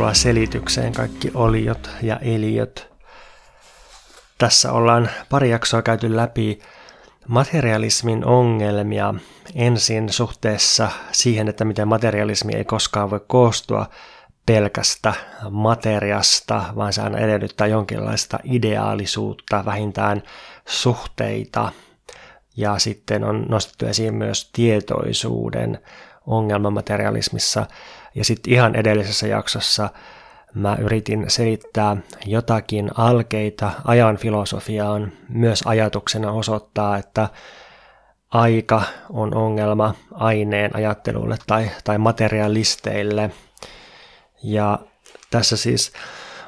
[0.00, 2.92] tervetuloa selitykseen kaikki oliot ja eliöt.
[4.38, 6.58] Tässä ollaan pari jaksoa käyty läpi
[7.28, 9.14] materialismin ongelmia
[9.54, 13.86] ensin suhteessa siihen, että miten materialismi ei koskaan voi koostua
[14.46, 15.14] pelkästä
[15.50, 20.22] materiasta, vaan se aina edellyttää jonkinlaista ideaalisuutta, vähintään
[20.68, 21.72] suhteita.
[22.56, 25.78] Ja sitten on nostettu esiin myös tietoisuuden
[26.26, 27.66] ongelma materialismissa.
[28.14, 29.90] Ja sitten ihan edellisessä jaksossa
[30.54, 31.96] mä yritin selittää
[32.26, 37.28] jotakin alkeita ajan filosofiaan, myös ajatuksena osoittaa, että
[38.30, 43.30] aika on ongelma aineen ajattelulle tai, tai materialisteille.
[44.42, 44.78] Ja
[45.30, 45.92] tässä siis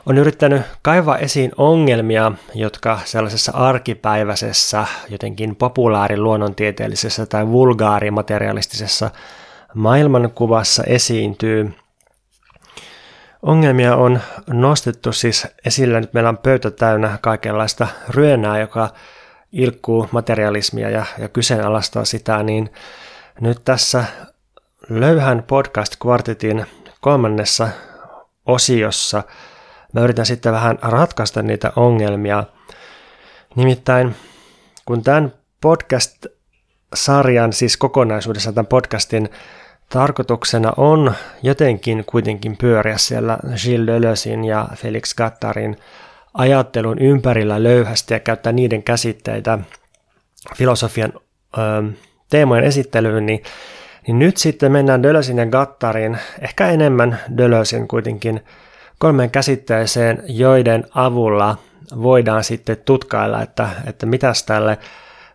[0.07, 9.11] on yrittänyt kaivaa esiin ongelmia, jotka sellaisessa arkipäiväisessä, jotenkin populaari luonnontieteellisessä tai vulgaarimaterialistisessa
[9.75, 11.75] maailmankuvassa esiintyy.
[13.43, 18.89] Ongelmia on nostettu siis esille, nyt meillä on pöytä täynnä kaikenlaista ryönää, joka
[19.53, 22.71] ilkkuu materialismia ja, ja kyseenalaistaa sitä, niin
[23.41, 24.05] nyt tässä
[24.89, 26.67] löyhän podcast-kvartetin
[27.01, 27.69] kolmannessa
[28.47, 29.23] osiossa
[29.93, 32.45] mä yritän sitten vähän ratkaista niitä ongelmia.
[33.57, 34.17] Nimittäin
[34.85, 39.29] kun tämän podcast-sarjan, siis kokonaisuudessaan tämän podcastin
[39.93, 45.77] tarkoituksena on jotenkin kuitenkin pyöriä siellä Gilles Deleuzein ja Felix Gattarin
[46.35, 49.59] ajattelun ympärillä löyhästi ja käyttää niiden käsitteitä
[50.57, 51.13] filosofian
[51.59, 51.61] ö,
[52.31, 53.43] teemojen esittelyyn, niin,
[54.07, 58.41] niin nyt sitten mennään Deleuzein ja Gattarin, ehkä enemmän Deleuzein kuitenkin
[58.99, 61.57] kolmeen käsitteeseen, joiden avulla
[62.03, 64.79] voidaan sitten tutkailla, että, että mitäs tälle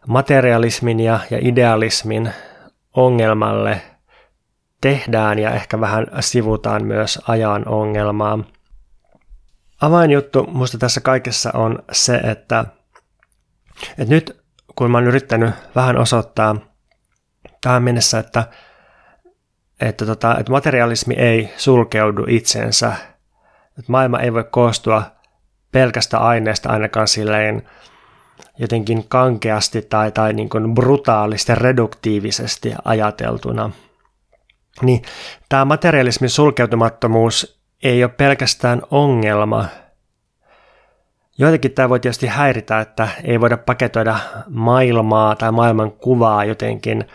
[0.08, 2.32] materialismin ja, ja idealismin
[2.94, 3.82] ongelmalle
[4.82, 8.40] tehdään ja ehkä vähän sivutaan myös ajan ongelmaa.
[9.82, 12.66] Avainjuttu musta tässä kaikessa on se, että,
[13.90, 14.42] että nyt
[14.76, 16.56] kun mä oon yrittänyt vähän osoittaa
[17.62, 18.44] tähän mennessä, että,
[19.82, 22.96] että, tota, että materialismi ei sulkeudu itsensä,
[23.80, 25.04] että maailma ei voi koostua
[25.72, 27.70] pelkästä aineesta ainakaan silleen
[28.58, 33.72] jotenkin kankeasti tai, tai niin kuin brutaalisti, reduktiivisesti ajateltuna–
[34.82, 35.02] niin
[35.50, 39.66] tämä materialismin sulkeutumattomuus ei ole pelkästään ongelma.
[41.38, 47.06] Joitakin tämä voi tietysti häiritä, että ei voida paketoida maailmaa tai maailman kuvaa jotenkin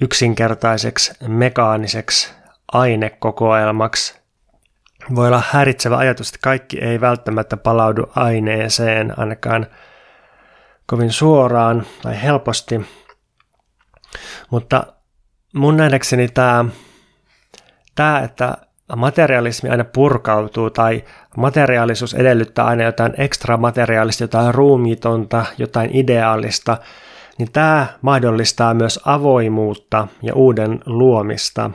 [0.00, 2.32] yksinkertaiseksi mekaaniseksi
[2.72, 4.20] ainekokoelmaksi.
[5.14, 9.66] Voi olla häiritsevä ajatus, että kaikki ei välttämättä palaudu aineeseen ainakaan
[10.86, 12.86] kovin suoraan tai helposti.
[14.50, 14.86] Mutta
[15.56, 16.64] mun nähdäkseni tämä,
[17.94, 18.58] tämä, että
[18.96, 21.04] materialismi aina purkautuu tai
[21.36, 26.78] materiaalisuus edellyttää aina jotain ekstra materiaalista, jotain ruumiitonta, jotain ideaalista,
[27.38, 31.70] niin tämä mahdollistaa myös avoimuutta ja uuden luomista.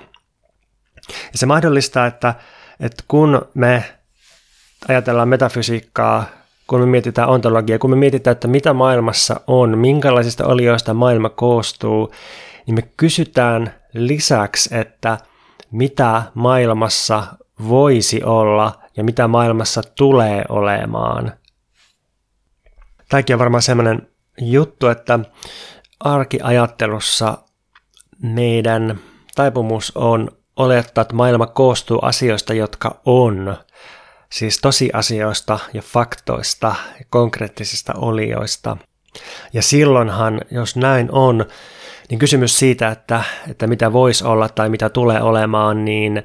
[1.07, 2.33] Ja se mahdollistaa, että,
[2.79, 3.83] että kun me
[4.87, 6.25] ajatellaan metafysiikkaa,
[6.67, 12.11] kun me mietitään ontologiaa, kun me mietitään, että mitä maailmassa on, minkälaisista olioista maailma koostuu,
[12.67, 15.17] niin me kysytään lisäksi, että
[15.71, 17.23] mitä maailmassa
[17.67, 21.33] voisi olla ja mitä maailmassa tulee olemaan.
[23.09, 24.07] Tämäkin on varmaan sellainen
[24.41, 25.19] juttu, että
[25.99, 27.37] arkiajattelussa
[28.21, 28.99] meidän
[29.35, 33.57] taipumus on olettaa, että maailma koostuu asioista, jotka on.
[34.31, 38.77] Siis tosiasioista ja faktoista ja konkreettisista olioista.
[39.53, 41.45] Ja silloinhan, jos näin on,
[42.11, 46.23] niin kysymys siitä, että, että mitä voisi olla tai mitä tulee olemaan, niin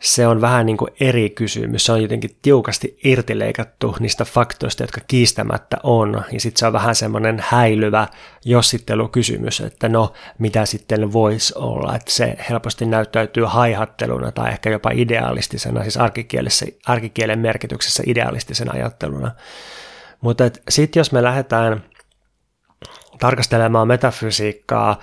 [0.00, 1.86] se on vähän niin kuin eri kysymys.
[1.86, 6.24] Se on jotenkin tiukasti irtileikattu niistä faktoista, jotka kiistämättä on.
[6.32, 8.08] Ja sitten se on vähän semmoinen häilyvä
[8.44, 11.96] jossittelukysymys, että no, mitä sitten voisi olla.
[11.96, 15.98] Että se helposti näyttäytyy haihatteluna tai ehkä jopa idealistisena, siis
[16.86, 19.30] arkikielen merkityksessä idealistisena ajatteluna.
[20.20, 21.84] Mutta sitten jos me lähdetään
[23.18, 24.98] tarkastelemaan metafysiikkaa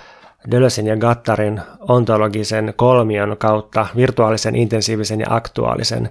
[0.50, 6.10] Dölösin ja Gattarin ontologisen kolmion kautta virtuaalisen, intensiivisen ja aktuaalisen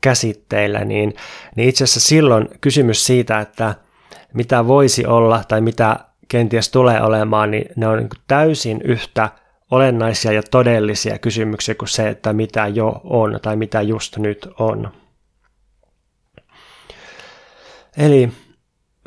[0.00, 1.16] käsitteillä, niin,
[1.56, 3.74] niin itse asiassa silloin kysymys siitä, että
[4.34, 5.98] mitä voisi olla tai mitä
[6.28, 9.28] kenties tulee olemaan, niin ne on niin täysin yhtä
[9.70, 14.92] olennaisia ja todellisia kysymyksiä kuin se, että mitä jo on tai mitä just nyt on.
[17.96, 18.32] Eli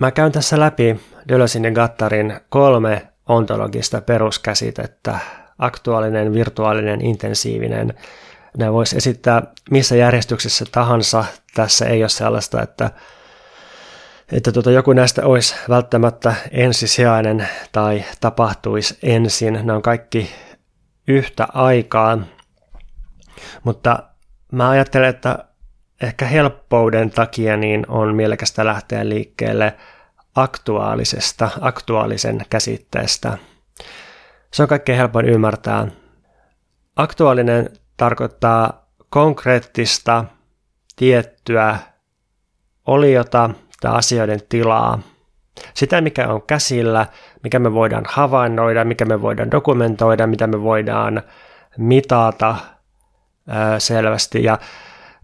[0.03, 5.19] mä käyn tässä läpi Dölösin ja Gattarin kolme ontologista peruskäsitettä,
[5.59, 7.93] aktuaalinen, virtuaalinen, intensiivinen
[8.57, 9.41] ne voisi esittää
[9.71, 11.25] missä järjestyksessä tahansa.
[11.55, 12.91] Tässä ei ole sellaista, että,
[14.31, 19.59] että tuota, joku näistä olisi välttämättä ensisijainen tai tapahtuisi ensin.
[19.63, 20.31] Ne on kaikki
[21.07, 22.17] yhtä aikaa.
[23.63, 24.03] Mutta
[24.51, 25.45] mä ajattelen, että
[26.01, 29.73] ehkä helppouden takia niin on mielekästä lähteä liikkeelle
[30.35, 33.37] aktuaalisesta, aktuaalisen käsitteestä.
[34.53, 35.87] Se on kaikkein helpoin ymmärtää.
[36.95, 40.25] Aktuaalinen tarkoittaa konkreettista,
[40.95, 41.77] tiettyä
[42.87, 43.49] oliota
[43.81, 44.99] tai asioiden tilaa.
[45.73, 47.05] Sitä, mikä on käsillä,
[47.43, 51.21] mikä me voidaan havainnoida, mikä me voidaan dokumentoida, mitä me voidaan
[51.77, 52.55] mitata
[53.77, 54.43] selvästi.
[54.43, 54.59] Ja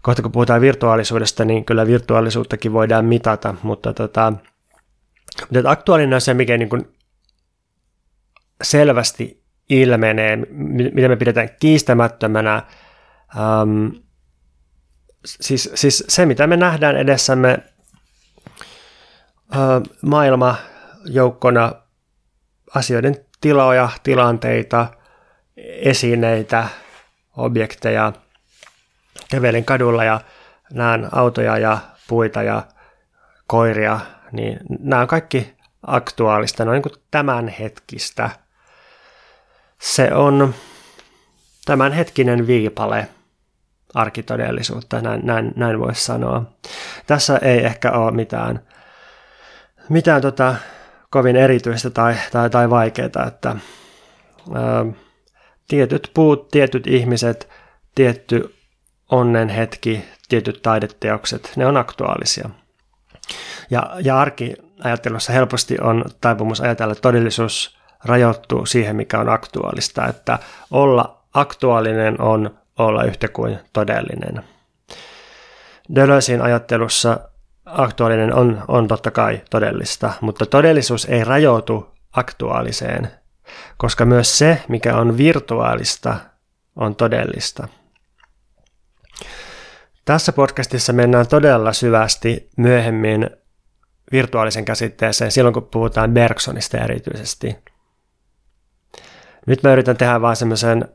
[0.02, 4.32] kohta kun puhutaan virtuaalisuudesta, niin kyllä virtuaalisuuttakin voidaan mitata, mutta tota,
[5.40, 6.92] mutta aktuaalinen se, mikä niin kuin
[8.62, 10.36] selvästi ilmenee,
[10.92, 12.62] mitä me pidetään kiistämättömänä.
[13.62, 13.92] Um,
[15.26, 17.58] siis, siis se, mitä me nähdään edessämme
[19.50, 20.56] uh, maailma
[21.04, 21.72] joukkona
[22.74, 24.86] asioiden tiloja, tilanteita,
[25.56, 26.68] esineitä,
[27.36, 28.12] objekteja.
[29.30, 30.20] Kävelin kadulla ja
[30.72, 31.78] näen autoja ja
[32.08, 32.62] puita ja
[33.46, 34.00] koiria,
[34.32, 35.54] niin nämä on kaikki
[35.86, 38.30] aktuaalista, ne on niin tämänhetkistä.
[39.80, 40.54] Se on
[41.64, 43.08] tämänhetkinen viipale
[43.94, 46.42] arkitodellisuutta, näin, näin, näin voisi sanoa.
[47.06, 48.60] Tässä ei ehkä ole mitään,
[49.88, 50.54] mitään tota,
[51.10, 53.56] kovin erityistä tai, tai, tai vaikeaa, että
[54.54, 54.86] ää,
[55.68, 57.48] tietyt puut, tietyt ihmiset,
[57.94, 58.54] tietty
[59.10, 62.50] onnenhetki, tietyt taideteokset, ne on aktuaalisia.
[63.70, 70.38] Ja, ja arkiajattelussa helposti on taipumus ajatella, että todellisuus rajoittuu siihen, mikä on aktuaalista, että
[70.70, 74.44] olla aktuaalinen on olla yhtä kuin todellinen.
[75.94, 77.20] Deleuzein ajattelussa
[77.66, 83.10] aktuaalinen on, on totta kai todellista, mutta todellisuus ei rajoitu aktuaaliseen,
[83.76, 86.16] koska myös se, mikä on virtuaalista,
[86.76, 87.68] on todellista.
[90.10, 93.30] Tässä podcastissa mennään todella syvästi myöhemmin
[94.12, 97.56] virtuaalisen käsitteeseen silloin, kun puhutaan Bergsonista erityisesti.
[99.46, 100.88] Nyt mä yritän tehdä vaan semmoisen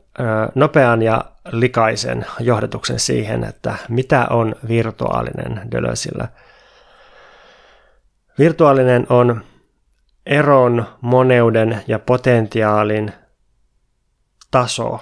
[0.54, 6.28] nopean ja likaisen johdatuksen siihen, että mitä on virtuaalinen Deleuzeillä.
[8.38, 9.44] Virtuaalinen on
[10.26, 13.12] eron, moneuden ja potentiaalin
[14.50, 15.00] taso,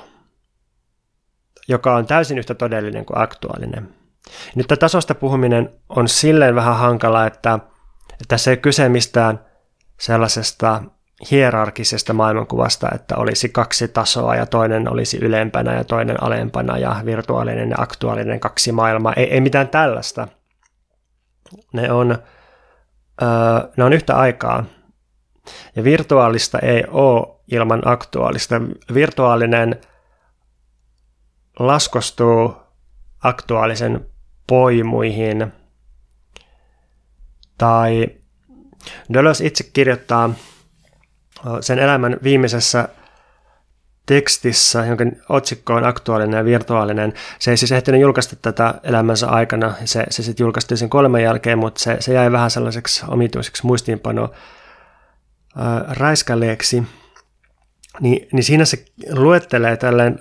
[1.69, 4.04] joka on täysin yhtä todellinen kuin aktuaalinen.
[4.55, 7.59] Nyt tasosta puhuminen on silleen vähän hankala, että
[8.29, 9.41] tässä ei kyse mistään
[10.01, 10.83] sellaisesta
[11.31, 17.71] hierarkisesta maailmankuvasta, että olisi kaksi tasoa ja toinen olisi ylempänä ja toinen alempana ja virtuaalinen
[17.71, 19.13] ja aktuaalinen kaksi maailmaa.
[19.17, 20.29] Ei, ei mitään tällaista.
[21.73, 22.19] Ne on,
[23.23, 23.29] öö,
[23.77, 24.65] ne on yhtä aikaa.
[25.77, 28.61] Ja virtuaalista ei ole ilman aktuaalista.
[28.95, 29.81] Virtuaalinen
[31.59, 32.57] laskostuu
[33.23, 34.07] aktuaalisen
[34.47, 35.53] poimuihin.
[37.59, 38.09] Tai
[39.13, 40.35] Deleuze itse kirjoittaa
[41.61, 42.89] sen elämän viimeisessä
[44.07, 47.13] tekstissä, jonka otsikko on aktuaalinen ja virtuaalinen.
[47.39, 51.59] Se ei siis ehtinyt julkaista tätä elämänsä aikana, se, se sitten julkaistiin sen kolmen jälkeen,
[51.59, 56.83] mutta se, se jäi vähän sellaiseksi omituiseksi muistiinpano äh, raiskaleeksi.
[58.01, 60.19] Ni, niin siinä se luettelee tälleen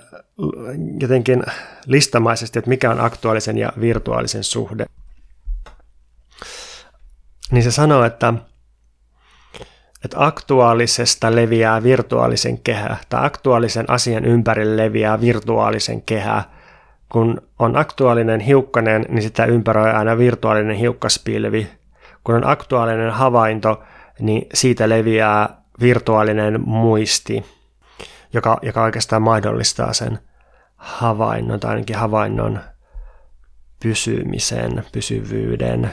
[1.00, 1.42] jotenkin
[1.86, 4.86] listamaisesti, että mikä on aktuaalisen ja virtuaalisen suhde.
[7.50, 8.34] Niin se sanoo, että,
[10.04, 16.44] että aktuaalisesta leviää virtuaalisen kehä, tai aktuaalisen asian ympärille leviää virtuaalisen kehä.
[17.08, 21.68] Kun on aktuaalinen hiukkanen, niin sitä ympäröi aina virtuaalinen hiukkaspilvi.
[22.24, 23.82] Kun on aktuaalinen havainto,
[24.20, 25.48] niin siitä leviää
[25.80, 27.44] virtuaalinen muisti
[28.34, 30.18] joka, joka oikeastaan mahdollistaa sen
[30.76, 32.60] havainnon tai ainakin havainnon
[33.82, 35.92] pysymisen, pysyvyyden.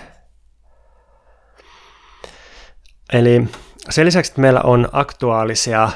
[3.14, 3.48] Eli
[3.90, 5.90] sen lisäksi, että meillä on aktuaalisia,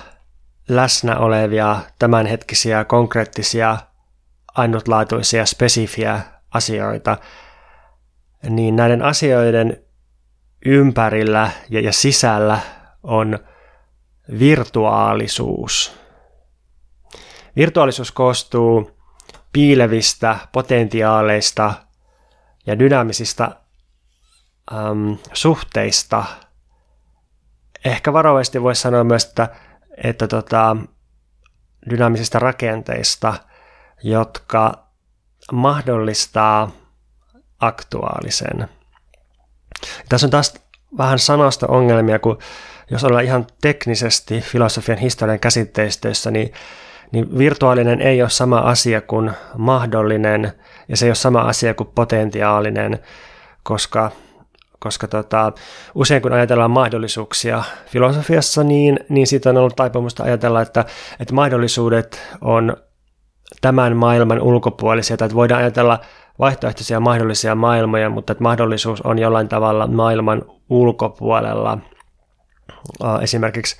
[0.70, 3.78] läsnä olevia, tämänhetkisiä, konkreettisia,
[4.56, 6.20] ainutlaatuisia, spesifiä
[6.54, 7.18] asioita,
[8.50, 9.84] niin näiden asioiden
[10.66, 12.60] ympärillä ja, ja sisällä
[13.04, 13.40] on
[14.40, 16.05] virtuaalisuus.
[17.56, 18.92] Virtuaalisuus koostuu
[19.52, 21.74] piilevistä potentiaaleista
[22.66, 23.52] ja dynaamisista
[24.74, 26.24] äm, suhteista.
[27.86, 29.50] Ehkä varovasti voisi sanoa myös, että,
[30.04, 30.78] että tota,
[31.90, 33.34] dynaamisista rakenteista,
[34.04, 34.88] jotka
[35.52, 36.72] mahdollistaa
[37.60, 38.70] aktuaalisen.
[40.10, 40.54] Tässä on taas
[40.98, 42.40] vähän sanasta ongelmia, kun
[42.92, 46.54] jos ollaan ihan teknisesti filosofian historian käsitteistöissä, niin,
[47.12, 50.52] niin virtuaalinen ei ole sama asia kuin mahdollinen
[50.88, 53.00] ja se ei ole sama asia kuin potentiaalinen,
[53.64, 54.12] koska,
[54.80, 55.52] koska tota,
[55.96, 60.86] usein kun ajatellaan mahdollisuuksia filosofiassa, niin, niin siitä on ollut taipumusta ajatella, että,
[61.20, 62.78] että mahdollisuudet on
[63.62, 66.00] tämän maailman ulkopuolisia, että voidaan ajatella
[66.40, 71.78] vaihtoehtoisia mahdollisia maailmoja, mutta että mahdollisuus on jollain tavalla maailman ulkopuolella.
[73.22, 73.78] Esimerkiksi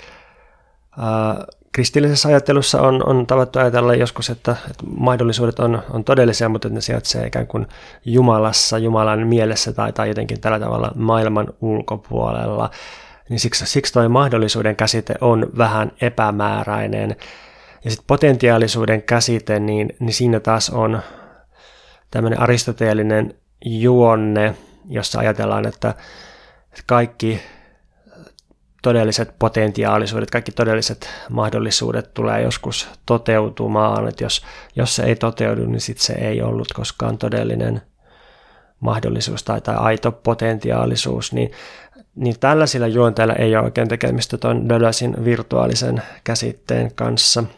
[1.76, 6.82] kristillisessä ajattelussa on, on tavattu ajatella joskus, että, että mahdollisuudet on, on todellisia, mutta ne
[6.82, 7.68] sijaitsee ikään kuin
[8.06, 12.70] Jumalassa, Jumalan mielessä tai, tai jotenkin tällä tavalla maailman ulkopuolella.
[13.30, 17.16] Niin siksi, siksi tuo mahdollisuuden käsite on vähän epämääräinen.
[17.84, 21.02] Ja sitten potentiaalisuuden käsite, niin, niin siinä taas on
[22.12, 23.34] tämmöinen aristoteellinen
[23.66, 24.56] juonne,
[24.90, 25.94] jossa ajatellaan, että
[26.86, 27.42] kaikki
[28.86, 35.82] todelliset potentiaalisuudet, kaikki todelliset mahdollisuudet tulee joskus toteutumaan, että jos, jos se ei toteudu, niin
[35.82, 37.82] sitten se ei ollut koskaan todellinen
[38.80, 41.52] mahdollisuus tai, tai aito potentiaalisuus, niin,
[42.16, 47.44] niin tällaisilla juonteilla ei ole oikein tekemistä tuon Dölösin virtuaalisen käsitteen kanssa–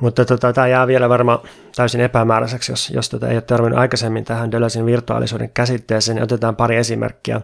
[0.00, 1.38] mutta tota, tämä jää vielä varmaan
[1.76, 6.56] täysin epämääräiseksi, jos, jos tätä ei ole törmännyt aikaisemmin tähän Deleuzin virtuaalisuuden käsitteeseen, niin otetaan
[6.56, 7.40] pari esimerkkiä.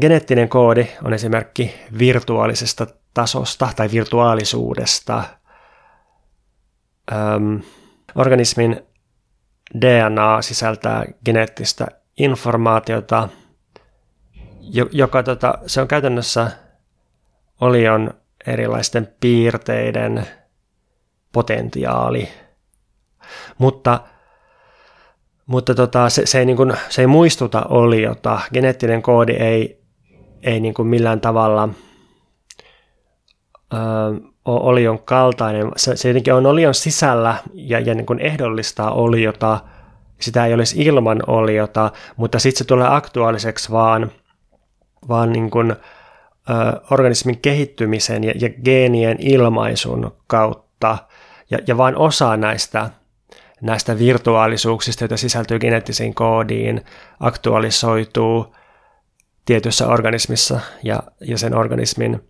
[0.00, 5.24] Geneettinen koodi on esimerkki virtuaalisesta tasosta tai virtuaalisuudesta.
[7.12, 7.60] Öm,
[8.14, 8.80] organismin
[9.80, 13.28] DNA sisältää geneettistä informaatiota,
[14.92, 16.50] joka tota, se on käytännössä
[17.60, 18.10] olion
[18.46, 20.26] erilaisten piirteiden–
[21.32, 22.28] potentiaali.
[23.58, 24.00] Mutta,
[25.46, 28.40] mutta tota, se, se, ei niin kuin, se ei muistuta oliota.
[28.54, 29.77] Geneettinen koodi ei,
[30.42, 31.68] ei niin kuin millään tavalla
[33.72, 33.76] ö,
[34.44, 35.72] ole olion kaltainen.
[35.76, 39.60] Se, se jotenkin on olion sisällä ja, ja niin kuin ehdollistaa oliota.
[40.20, 44.12] Sitä ei olisi ilman oliota, mutta sitten se tulee aktuaaliseksi vaan,
[45.08, 50.98] vaan niin kuin, ö, organismin kehittymisen ja, ja geenien ilmaisun kautta
[51.50, 52.90] ja, ja vain osa näistä,
[53.60, 56.84] näistä virtuaalisuuksista, joita sisältyy geneettisiin koodiin,
[57.20, 58.54] aktualisoituu
[59.48, 62.20] tietyssä organismissa ja, ja sen organismin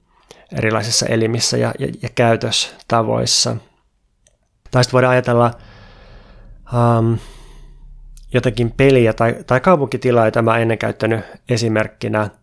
[0.56, 3.56] erilaisissa elimissä ja, ja, ja käytöstavoissa.
[4.70, 5.50] Tai sitten voidaan ajatella
[6.72, 7.18] um,
[8.34, 12.30] jotakin peliä tai, tai kaupunkitilaa, jota mä ennen käyttänyt esimerkkinä–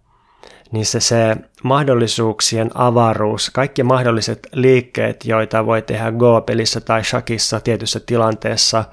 [0.72, 8.00] niin se, se mahdollisuuksien avaruus, kaikki mahdolliset liikkeet, joita voi tehdä Go-pelissä tai Shakissa tietyssä
[8.00, 8.84] tilanteessa,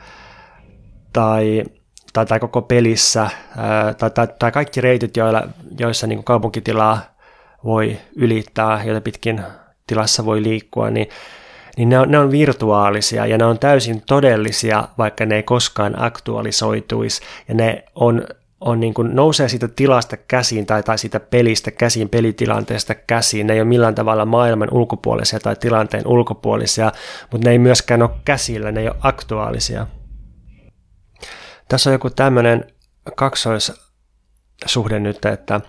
[1.13, 1.65] tai,
[2.13, 3.31] tai, tai koko pelissä,
[3.99, 5.43] tai, tai, tai kaikki reitit, joilla,
[5.79, 7.01] joissa niin kaupunkitilaa
[7.65, 9.43] voi ylittää, joita pitkin
[9.87, 11.09] tilassa voi liikkua, niin,
[11.77, 16.03] niin ne, on, ne on virtuaalisia ja ne on täysin todellisia, vaikka ne ei koskaan
[16.03, 18.25] aktualisoituisi, ja ne on
[18.65, 23.47] on niin kuin, nousee siitä tilasta käsiin tai, tai siitä pelistä käsiin, pelitilanteesta käsiin.
[23.47, 26.93] Ne ei ole millään tavalla maailman ulkopuolisia tai tilanteen ulkopuolisia,
[27.31, 29.87] mutta ne ei myöskään ole käsillä, ne ei ole aktuaalisia.
[31.73, 32.65] Tässä on joku tämmöinen
[33.17, 35.61] kaksoissuhde nyt, että,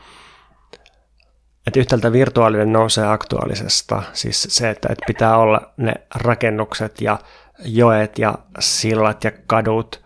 [1.68, 7.20] että yhtäältä virtuaalinen nousee aktuaalisesta, siis se, että, että pitää olla ne rakennukset ja
[7.66, 10.04] joet ja sillat ja kadut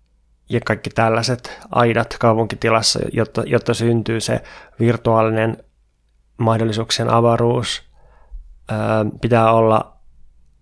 [0.50, 4.42] –ja kaikki tällaiset aidat kaupunkitilassa, jotta, jotta syntyy se
[4.80, 5.64] virtuaalinen
[6.38, 7.82] mahdollisuuksien avaruus.
[8.68, 8.78] Ää,
[9.20, 9.96] pitää olla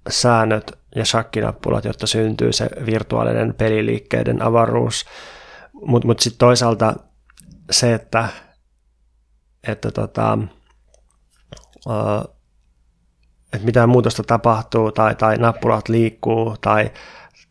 [0.08, 5.04] säännöt ja shakkinappulat, jotta syntyy se virtuaalinen peliliikkeiden avaruus.
[5.72, 6.94] Mutta mut sitten toisaalta
[7.70, 8.28] se, että,
[9.68, 10.38] että tota,
[13.52, 16.90] että mitään muutosta tapahtuu tai, tai nappulat liikkuu tai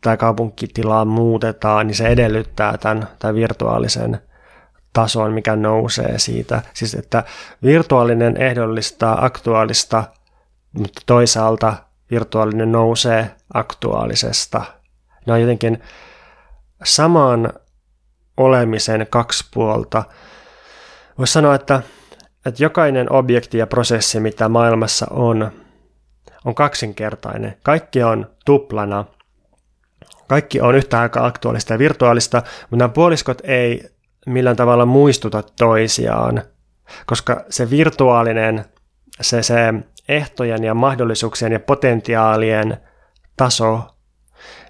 [0.00, 4.20] tai kaupunkitilaa muutetaan, niin se edellyttää tämän, tämän virtuaalisen
[4.92, 6.62] tason, mikä nousee siitä.
[6.74, 7.24] Siis että
[7.62, 10.04] virtuaalinen ehdollistaa aktuaalista,
[10.72, 11.74] mutta toisaalta
[12.10, 14.62] virtuaalinen nousee aktuaalisesta.
[15.26, 15.82] Ne on jotenkin
[16.84, 17.52] saman
[18.36, 20.04] olemisen kaksi puolta.
[21.18, 21.82] Voisi sanoa, että,
[22.46, 25.52] että jokainen objekti ja prosessi, mitä maailmassa on,
[26.44, 27.56] on kaksinkertainen.
[27.62, 29.04] Kaikki on tuplana–
[30.26, 33.88] kaikki on yhtä aikaa aktuaalista ja virtuaalista, mutta nämä puoliskot ei
[34.26, 36.42] millään tavalla muistuta toisiaan,
[37.06, 38.64] koska se virtuaalinen,
[39.20, 39.74] se, se
[40.08, 42.76] ehtojen ja mahdollisuuksien ja potentiaalien
[43.36, 43.96] taso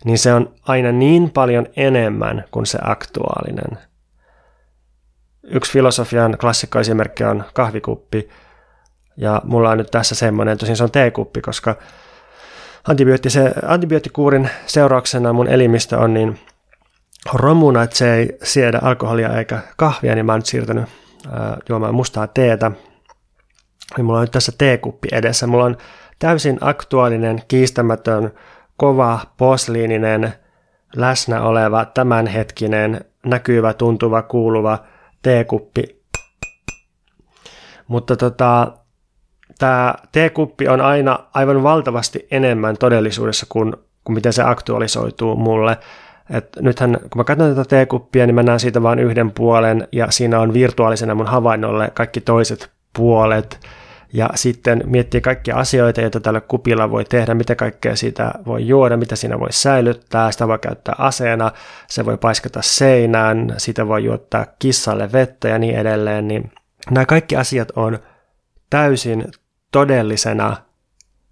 [0.05, 3.79] niin se on aina niin paljon enemmän kuin se aktuaalinen.
[5.43, 8.29] Yksi filosofian klassikkoesimerkki on kahvikuppi,
[9.17, 11.77] ja mulla on nyt tässä semmoinen, tosin se on teekuppi, koska
[13.69, 16.39] antibioottikuurin seurauksena mun elimistö on niin
[17.33, 20.85] romuna, että se ei siedä alkoholia eikä kahvia, niin mä oon nyt siirtynyt
[21.33, 22.73] ää, juomaan mustaa teetä.
[23.99, 25.47] Ja mulla on nyt tässä teekuppi edessä.
[25.47, 25.77] Mulla on
[26.19, 28.33] täysin aktuaalinen, kiistämätön,
[28.77, 30.33] kova, posliininen,
[30.97, 34.79] läsnä oleva, tämänhetkinen, näkyvä, tuntuva, kuuluva
[35.23, 36.03] teekuppi.
[37.89, 38.73] Mutta tota,
[39.59, 43.75] tämä teekuppi on aina aivan valtavasti enemmän todellisuudessa kuin,
[44.05, 45.79] kuin miten se aktualisoituu mulle.
[46.31, 50.11] Et nythän kun mä katson tätä teekuppia, niin mä näen siitä vain yhden puolen ja
[50.11, 53.61] siinä on virtuaalisena mun havainnolle kaikki toiset puolet.
[54.13, 58.97] Ja sitten miettii kaikkia asioita, joita tällä kupilla voi tehdä, mitä kaikkea siitä voi juoda,
[58.97, 61.53] mitä siinä voi säilyttää, sitä voi käyttää aseena,
[61.89, 66.29] se voi paiskata seinään, sitä voi juottaa kissalle vettä ja niin edelleen.
[66.29, 66.53] Niin
[66.91, 67.99] nämä kaikki asiat on
[68.71, 69.25] täysin
[69.73, 70.57] todellisena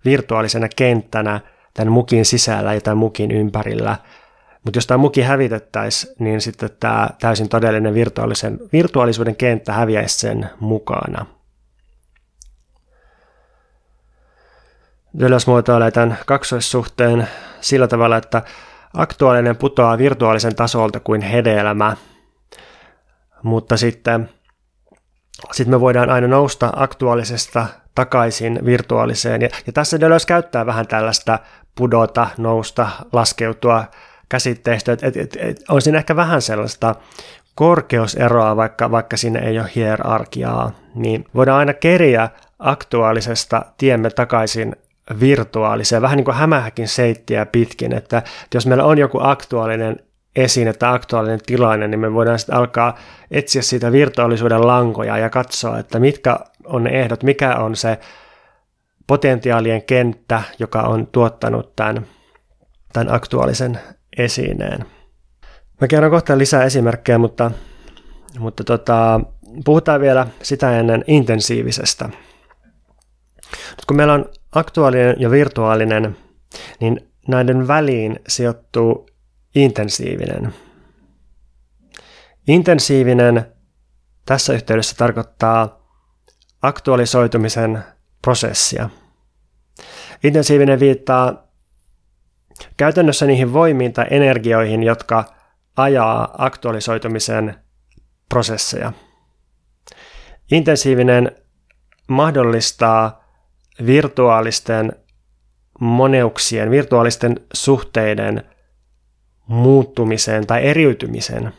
[0.04, 1.40] virtuaalisena kenttänä
[1.74, 3.96] tämän mukin sisällä ja tämän mukin ympärillä.
[4.64, 10.50] Mutta jos tämä muki hävitettäisiin, niin sitten tämä täysin todellinen virtuaalisen, virtuaalisuuden kenttä häviäisi sen
[10.60, 11.26] mukana.
[15.18, 17.28] Deleuze muotoilee tämän kaksoissuhteen
[17.60, 18.42] sillä tavalla, että
[18.94, 21.96] aktuaalinen putoaa virtuaalisen tasolta kuin hedelmä,
[23.42, 24.30] mutta sitten,
[25.52, 29.42] sitten me voidaan aina nousta aktuaalisesta takaisin virtuaaliseen.
[29.42, 31.38] Ja, ja tässä Deleuze käyttää vähän tällaista
[31.74, 33.84] pudota, nousta, laskeutua
[34.28, 36.94] käsitteistä, että et, et, et, on siinä ehkä vähän sellaista
[37.54, 44.76] korkeuseroa, vaikka, vaikka siinä ei ole hierarkiaa, niin voidaan aina keriä aktuaalisesta tiemme takaisin
[45.20, 49.96] virtuaaliseen, vähän niin kuin hämähäkin seittiä pitkin, että, että jos meillä on joku aktuaalinen
[50.36, 52.98] esine tai aktuaalinen tilanne, niin me voidaan sitten alkaa
[53.30, 57.98] etsiä siitä virtuaalisuuden lankoja ja katsoa, että mitkä on ne ehdot, mikä on se
[59.06, 62.06] potentiaalien kenttä, joka on tuottanut tämän,
[62.92, 63.80] tämän aktuaalisen
[64.18, 64.84] esineen.
[65.80, 67.50] Mä kerron kohta lisää esimerkkejä, mutta,
[68.38, 69.20] mutta tota,
[69.64, 72.08] puhutaan vielä sitä ennen intensiivisestä.
[73.70, 76.16] Nyt kun meillä on aktuaalinen ja virtuaalinen,
[76.80, 79.06] niin näiden väliin sijoittuu
[79.54, 80.54] intensiivinen.
[82.48, 83.46] Intensiivinen
[84.24, 85.88] tässä yhteydessä tarkoittaa
[86.62, 87.84] aktualisoitumisen
[88.22, 88.90] prosessia.
[90.24, 91.48] Intensiivinen viittaa
[92.76, 95.24] käytännössä niihin voimiin tai energioihin, jotka
[95.76, 97.54] ajaa aktualisoitumisen
[98.28, 98.92] prosesseja.
[100.52, 101.32] Intensiivinen
[102.08, 103.23] mahdollistaa
[103.86, 104.92] virtuaalisten
[105.80, 108.42] moneuksien, virtuaalisten suhteiden
[109.46, 111.52] muuttumisen tai eriytymisen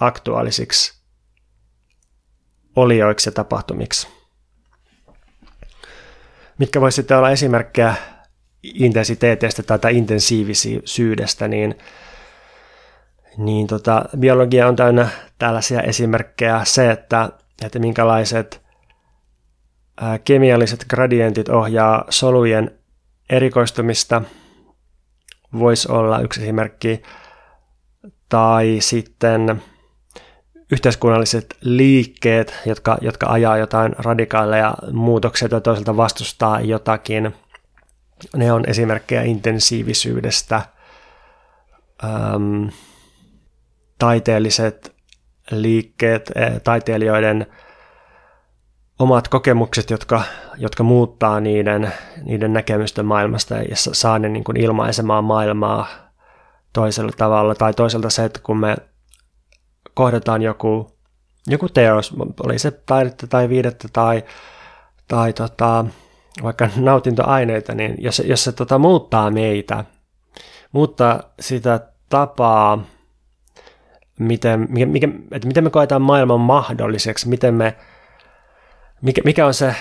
[0.00, 1.00] aktuaalisiksi
[2.76, 4.08] olioiksi ja tapahtumiksi.
[6.58, 7.94] Mitkä voisi sitten olla esimerkkejä
[8.62, 11.78] intensiteeteistä tai intensiivisyydestä, niin,
[13.36, 15.08] niin tota, biologia on täynnä
[15.38, 16.60] tällaisia esimerkkejä.
[16.64, 17.30] Se, että,
[17.64, 18.69] että minkälaiset
[20.24, 22.70] kemialliset gradientit ohjaa solujen
[23.30, 24.22] erikoistumista,
[25.58, 27.02] voisi olla yksi esimerkki.
[28.28, 29.62] Tai sitten
[30.72, 37.34] yhteiskunnalliset liikkeet, jotka, jotka ajaa jotain radikaaleja muutoksia tai toisaalta vastustaa jotakin.
[38.36, 40.62] Ne on esimerkkejä intensiivisyydestä.
[42.04, 42.66] Ähm,
[43.98, 44.94] taiteelliset
[45.50, 46.32] liikkeet,
[46.64, 47.46] taiteilijoiden
[49.00, 50.22] omat kokemukset, jotka,
[50.56, 51.92] jotka muuttaa niiden,
[52.24, 55.86] niiden näkemysten maailmasta ja saa ne niin kuin ilmaisemaan maailmaa
[56.72, 57.54] toisella tavalla.
[57.54, 58.76] Tai toisaalta se, että kun me
[59.94, 60.96] kohdataan joku,
[61.46, 64.24] joku teos, oli se taidetta tai viidettä tai,
[65.08, 65.84] tai tota,
[66.42, 69.84] vaikka nautintoaineita, niin jos, jos se tota, muuttaa meitä,
[70.72, 72.84] muuttaa sitä tapaa,
[74.18, 77.76] miten, mikä, että miten me koetaan maailman mahdolliseksi, miten me,
[79.02, 79.74] mikä, mikä on se,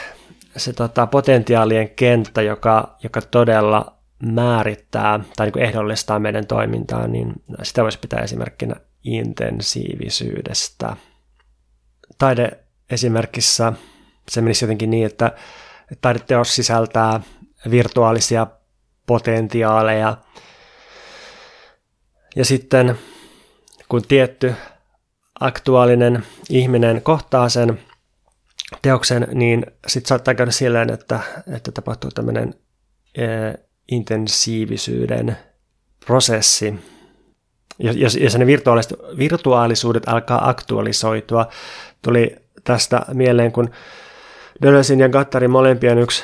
[0.58, 7.34] se tota, potentiaalien kenttä, joka, joka todella määrittää tai niin kuin ehdollistaa meidän toimintaa, niin
[7.64, 10.96] sitä voisi pitää esimerkkinä intensiivisyydestä.
[12.18, 12.52] Taide
[12.90, 13.74] esimerkissä
[14.30, 15.32] se menisi jotenkin niin, että
[16.02, 17.20] taideteos sisältää
[17.72, 18.48] virtuaalisia
[19.06, 20.18] potentiaaleja.
[22.36, 22.98] Ja sitten
[23.90, 24.56] kun tietty
[25.40, 27.80] aktuaalinen ihminen kohtaa sen
[28.82, 31.20] teoksen, niin sitten saattaa käydä silleen, että,
[31.56, 32.54] että tapahtuu tämmöinen
[33.92, 35.38] intensiivisyyden
[36.06, 36.80] prosessi,
[37.80, 38.46] jos, jos ne
[39.18, 41.48] virtuaalisuudet alkaa aktualisoitua.
[42.02, 43.70] Tuli tästä mieleen, kun
[44.62, 46.24] Dölösin ja Gattarin molempien yksi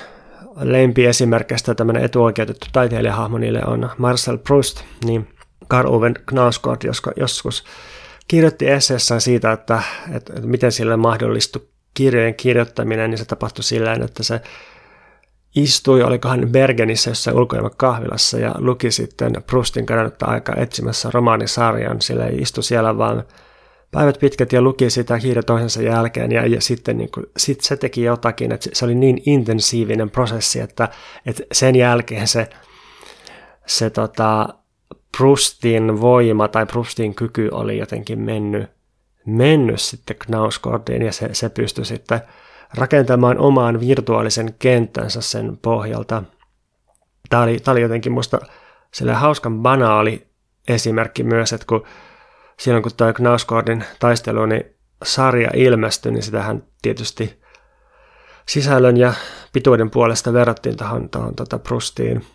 [0.55, 5.27] lempiesimerkkeistä tämmöinen etuoikeutettu taiteilijahahmo niille on Marcel Proust, niin
[5.67, 6.81] Karl Uwe Knausgård
[7.17, 7.63] joskus
[8.27, 9.81] kirjoitti esseessään siitä, että,
[10.11, 14.41] että miten sille mahdollistui kirjojen kirjoittaminen, niin se tapahtui sillä että se
[15.55, 17.37] istui, olikohan Bergenissä jossain
[17.77, 23.23] kahvilassa ja luki sitten Proustin kadonnutta aikaa etsimässä romaanisarjan, sillä ei istu siellä vaan
[23.91, 27.77] päivät pitkät ja luki sitä kirja toisensa jälkeen ja, ja sitten niin kuin, sit se
[27.77, 30.89] teki jotakin, että se oli niin intensiivinen prosessi, että,
[31.25, 32.49] että sen jälkeen se,
[33.65, 34.49] se tota,
[35.17, 38.74] Prustin voima tai Prustin kyky oli jotenkin mennyt,
[39.25, 42.21] mennyt sitten Knausgårdiin ja se, se pystyi sitten
[42.73, 46.23] rakentamaan omaan virtuaalisen kenttänsä sen pohjalta.
[47.29, 48.39] Tämä oli, tämä oli jotenkin musta
[49.13, 50.27] hauskan banaali
[50.67, 51.83] esimerkki myös, että kun
[52.59, 54.63] silloin kun tämä Knausgårdin taistelu, niin
[55.03, 57.41] sarja ilmestyi, niin sitähän tietysti
[58.47, 59.13] sisällön ja
[59.53, 62.25] pituuden puolesta verrattiin tuohon, tuohon tuota Prustiin.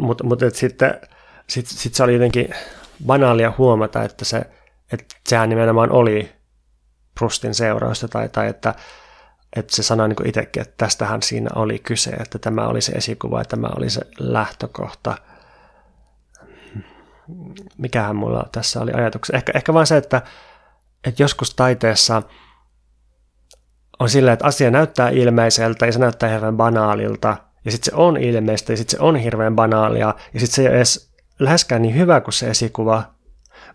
[0.00, 1.00] Mutta mut, sitten
[1.48, 2.54] sit, sit se oli jotenkin
[3.06, 4.46] banaalia huomata, että, se,
[4.92, 6.32] että sehän nimenomaan oli
[7.18, 8.74] Prustin seurausta, tai, tai että,
[9.56, 13.38] että se sanoi niin itsekin, että tästähän siinä oli kyse, että tämä oli se esikuva
[13.38, 15.18] ja tämä oli se lähtökohta.
[17.78, 19.36] Mikähän mulla tässä oli ajatuksessa?
[19.36, 20.22] Ehkä, ehkä vaan se, että,
[21.04, 22.22] että joskus taiteessa
[23.98, 28.16] on sillä, että asia näyttää ilmeiseltä ja se näyttää hirveän banaalilta, ja sitten se on
[28.16, 31.94] ilmeistä ja sitten se on hirveän banaalia, ja sitten se ei ole edes läheskään niin
[31.94, 33.02] hyvä kuin se esikuva,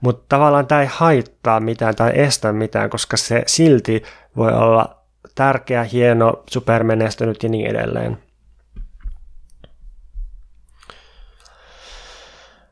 [0.02, 4.04] mutta tavallaan tämä ei haittaa mitään tai estä mitään, koska se silti
[4.38, 5.04] voi olla
[5.36, 8.18] tärkeä, hieno, supermenestynyt ja niin edelleen.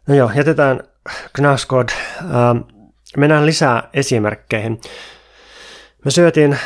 [0.07, 0.79] No joo, jätetään
[1.33, 1.89] Knausgård.
[2.21, 2.57] Ähm,
[3.17, 4.81] mennään lisää esimerkkeihin.
[6.05, 6.59] Me syötiin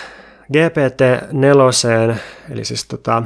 [0.53, 2.15] GPT-4,
[2.49, 3.23] eli siis tota,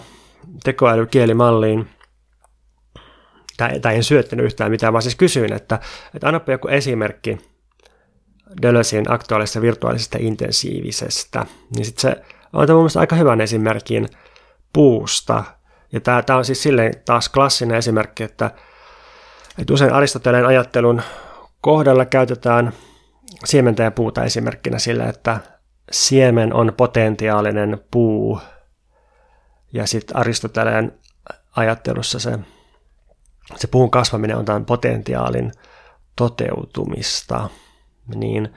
[0.63, 1.89] tekoälykielimalliin,
[3.59, 5.79] tai, tai en syöttänyt yhtään mitään, vaan siis kysyin, että,
[6.15, 7.37] että annapa joku esimerkki
[8.61, 11.45] Deleuzein aktuaalisesta virtuaalisesta intensiivisestä.
[11.75, 12.21] Niin sitten se
[12.53, 14.09] antaa mun mielestä aika hyvän esimerkin
[14.73, 15.43] puusta.
[15.91, 18.51] Ja tämä on siis silleen taas klassinen esimerkki, että,
[19.57, 21.01] että usein Aristoteleen ajattelun
[21.61, 22.73] kohdalla käytetään
[23.45, 25.39] siementä ja puuta esimerkkinä sillä, että
[25.91, 28.41] siemen on potentiaalinen puu.
[29.73, 30.99] Ja sitten Aristoteleen
[31.55, 32.39] ajattelussa se
[33.55, 35.51] se puun kasvaminen on tämän potentiaalin
[36.15, 37.49] toteutumista,
[38.15, 38.53] niin,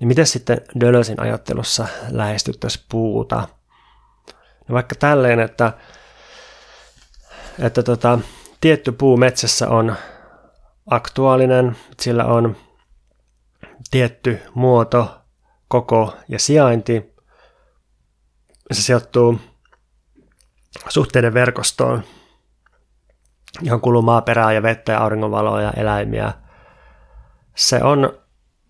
[0.00, 3.48] niin miten sitten Dölösin ajattelussa lähestyttäisiin puuta?
[4.68, 5.72] No vaikka tälleen, että,
[7.58, 8.18] että tota,
[8.60, 9.96] tietty puu metsässä on
[10.90, 12.56] aktuaalinen, sillä on
[13.90, 15.18] tietty muoto,
[15.68, 17.14] koko ja sijainti.
[18.72, 19.40] Se sijoittuu
[20.88, 22.04] suhteiden verkostoon,
[23.62, 26.32] johon kuluu maaperää ja vettä ja auringonvaloa ja eläimiä.
[27.56, 28.18] Se on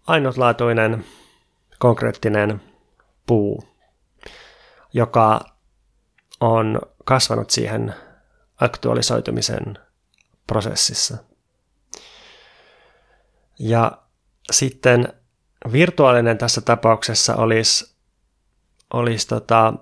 [0.06, 1.04] ainutlaatuinen
[1.78, 2.60] konkreettinen
[3.26, 3.64] puu,
[4.92, 5.40] joka
[6.40, 7.94] on kasvanut siihen
[8.60, 9.78] aktualisoitumisen
[10.46, 11.16] prosessissa.
[13.58, 13.98] Ja
[14.52, 15.12] sitten
[15.72, 17.96] virtuaalinen tässä tapauksessa olisi,
[18.92, 19.74] olisi tota,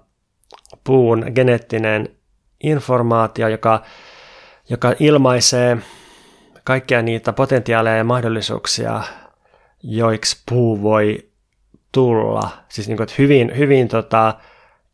[0.84, 2.16] puun geneettinen
[2.62, 3.82] informaatio, joka
[4.68, 5.78] joka ilmaisee
[6.64, 9.02] kaikkia niitä potentiaaleja ja mahdollisuuksia,
[9.82, 11.28] joiksi puu voi
[11.92, 12.50] tulla.
[12.68, 14.34] Siis niin kuin, hyvin, hyvin tota,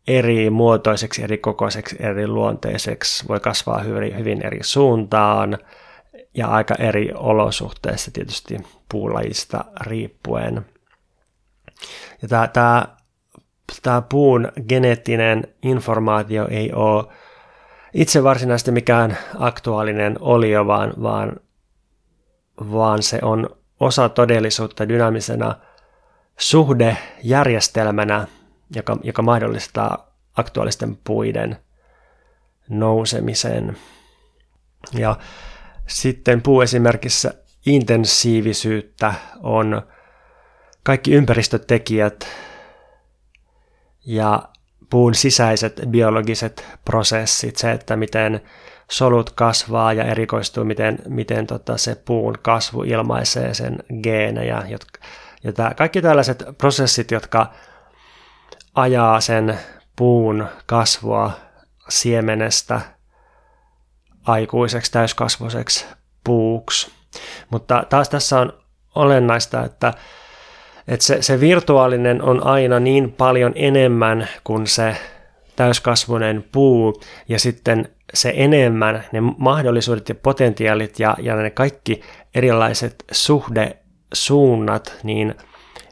[0.06, 5.58] eri muotoiseksi, eri kokoiseksi, eri luonteiseksi, voi kasvaa hyvin, hyvin eri suuntaan
[6.34, 8.56] ja aika eri olosuhteissa tietysti
[8.88, 10.66] puulajista riippuen.
[12.22, 12.86] Ja tämä, tämä,
[13.82, 17.04] tämä puun geneettinen informaatio ei ole
[17.94, 21.36] itse varsinaisesti mikään aktuaalinen olio, vaan, vaan,
[22.58, 23.50] vaan se on
[23.80, 25.54] osa todellisuutta dynaamisena
[26.38, 28.26] suhdejärjestelmänä,
[28.76, 31.56] joka, joka mahdollistaa aktuaalisten puiden
[32.68, 33.76] nousemisen.
[34.94, 35.16] Ja
[35.86, 37.34] sitten puuesimerkissä
[37.66, 39.82] intensiivisyyttä on
[40.82, 42.26] kaikki ympäristötekijät
[44.06, 44.42] ja
[44.92, 48.40] puun sisäiset biologiset prosessit, se, että miten
[48.90, 54.62] solut kasvaa ja erikoistuu, miten, miten tota se puun kasvu ilmaisee sen geenejä.
[54.68, 55.00] Jotka,
[55.44, 57.52] ja tämä, kaikki tällaiset prosessit, jotka
[58.74, 59.58] ajaa sen
[59.96, 61.32] puun kasvua
[61.88, 62.80] siemenestä
[64.26, 65.86] aikuiseksi, täyskasvuiseksi
[66.24, 66.92] puuksi.
[67.50, 68.52] Mutta taas tässä on
[68.94, 69.94] olennaista, että,
[70.88, 74.96] että se, se virtuaalinen on aina niin paljon enemmän kuin se
[75.56, 82.00] täyskasvuinen puu ja sitten se enemmän, ne mahdollisuudet ja potentiaalit ja, ja ne kaikki
[82.34, 85.34] erilaiset suhdesuunnat, niin,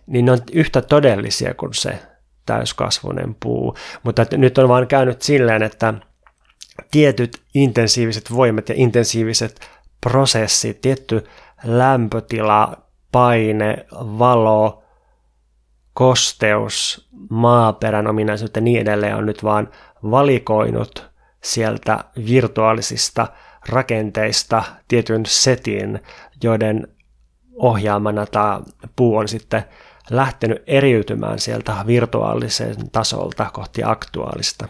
[0.07, 1.99] niin ne on yhtä todellisia kuin se
[2.47, 3.77] täyskasvuinen puu.
[4.03, 5.95] Mutta nyt on vaan käynyt silleen, että
[6.91, 9.61] tietyt intensiiviset voimat ja intensiiviset
[10.01, 11.27] prosessit, tietty
[11.65, 12.77] lämpötila,
[13.13, 14.80] paine, valo,
[15.95, 19.71] kosteus, maaperän ominaisuudet ja niin edelleen on nyt vaan
[20.03, 21.11] valikoinut
[21.43, 23.27] sieltä virtuaalisista
[23.69, 26.01] rakenteista tietyn setin,
[26.43, 26.89] joiden
[27.55, 28.61] ohjaamana tämä
[28.97, 29.65] puu on sitten
[30.11, 34.69] lähtenyt eriytymään sieltä virtuaalisen tasolta kohti aktuaalista.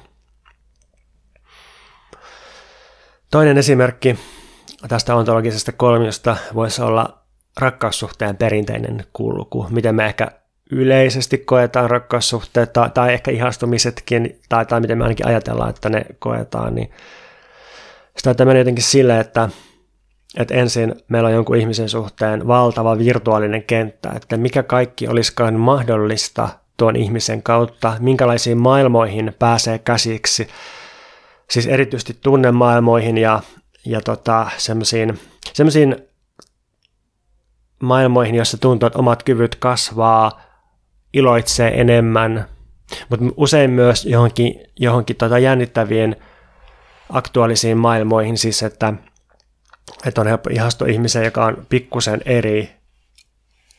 [3.31, 4.19] Toinen esimerkki
[4.89, 7.23] tästä ontologisesta kolmiosta voisi olla
[7.61, 10.40] rakkaussuhteen perinteinen kulku, miten me ehkä
[10.71, 16.03] yleisesti koetaan rakkaussuhteet tai, tai ehkä ihastumisetkin, tai, tai miten me ainakin ajatellaan, että ne
[16.19, 16.91] koetaan, niin
[18.17, 19.49] sitä on jotenkin sille, että,
[20.37, 26.49] että ensin meillä on jonkun ihmisen suhteen valtava virtuaalinen kenttä, että mikä kaikki olisikaan mahdollista
[26.77, 30.49] tuon ihmisen kautta, minkälaisiin maailmoihin pääsee käsiksi,
[31.51, 33.41] siis erityisesti tunnemaailmoihin ja,
[33.87, 34.51] ja tota,
[35.53, 35.97] semmoisiin
[37.83, 40.50] maailmoihin, joissa tuntuu, että omat kyvyt kasvaa,
[41.13, 42.45] iloitsee enemmän,
[43.09, 46.17] mutta usein myös johonkin, johonkin tota jännittävien
[47.11, 48.93] aktuaalisiin maailmoihin, siis että,
[50.07, 52.71] että on helppo ihastua ihmiseen, joka on pikkusen eri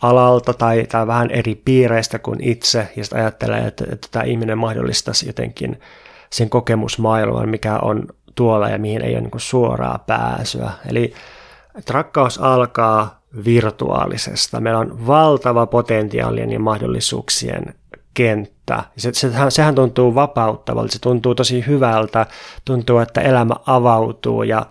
[0.02, 4.58] alalta tai, tai vähän eri piireistä kuin itse, ja sitten ajattelee, että, että tämä ihminen
[4.58, 5.80] mahdollistaisi jotenkin
[6.30, 10.72] sen kokemusmaailman, mikä on tuolla ja mihin ei ole niin suoraa pääsyä.
[10.90, 11.14] Eli
[11.76, 14.60] että rakkaus alkaa virtuaalisesta.
[14.60, 17.76] Meillä on valtava potentiaalien ja mahdollisuuksien
[18.14, 18.84] kenttä.
[18.98, 22.26] Se, sehän, sehän tuntuu vapauttavalta, se tuntuu tosi hyvältä,
[22.66, 24.66] tuntuu, että elämä avautuu ja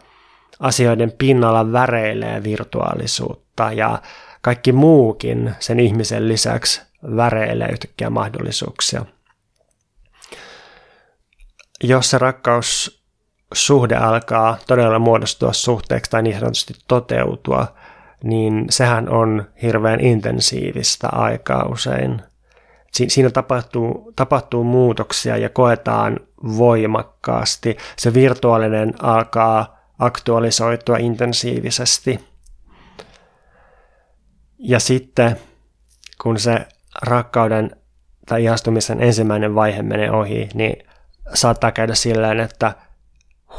[0.61, 4.03] asioiden pinnalla väreilee virtuaalisuutta ja
[4.41, 6.83] kaikki muukin sen ihmisen lisäksi
[7.17, 9.05] väreilee yhtäkkiä mahdollisuuksia.
[11.85, 17.67] Jos se rakkaussuhde alkaa todella muodostua suhteeksi tai niin sanotusti toteutua,
[18.25, 22.23] niin sehän on hirveän intensiivistä aikaa usein.
[22.93, 26.21] Siinä tapahtuu, tapahtuu muutoksia ja koetaan
[26.59, 27.77] voimakkaasti.
[27.97, 32.21] Se virtuaalinen alkaa aktualisoitua intensiivisesti.
[34.59, 35.37] Ja sitten
[36.23, 36.67] kun se
[37.03, 37.71] rakkauden
[38.27, 40.87] tai ihastumisen ensimmäinen vaihe menee ohi, niin
[41.35, 42.73] saattaa käydä silleen, että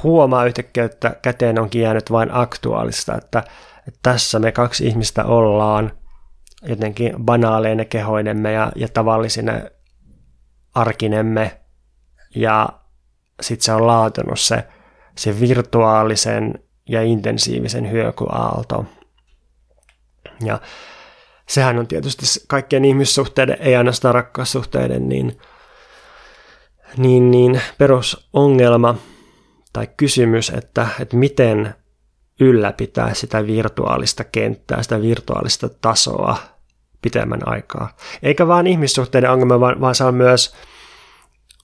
[0.04, 3.43] huomaa yhtäkkiä, että käteen onkin jäänyt vain aktuaalista, että
[3.88, 5.91] että tässä me kaksi ihmistä ollaan
[6.62, 9.72] jotenkin banaaleine kehoinemme ja, ja tavallisine
[10.74, 11.62] arkinemme
[12.36, 12.70] ja
[13.41, 14.67] sitten se on laatunut se,
[15.17, 18.86] se virtuaalisen ja intensiivisen hyökyaalto.
[20.44, 20.62] Ja
[21.50, 25.39] sehän on tietysti kaikkien ihmissuhteiden, ei ainoastaan rakkaussuhteiden, niin,
[26.98, 28.96] niin, niin perusongelma
[29.74, 31.76] tai kysymys, että, että miten
[32.42, 36.38] ylläpitää sitä virtuaalista kenttää, sitä virtuaalista tasoa
[37.02, 37.96] pitemmän aikaa.
[38.24, 40.56] Eikä vaan ihmissuhteiden ongelma, vaan, vaan se on myös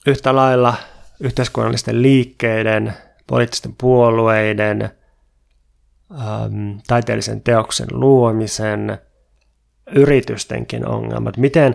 [0.06, 0.74] yhtä lailla
[1.20, 2.94] yhteiskunnallisten liikkeiden,
[3.26, 8.98] poliittisten puolueiden, äm, taiteellisen teoksen luomisen,
[9.94, 11.36] yritystenkin ongelmat.
[11.36, 11.74] Miten,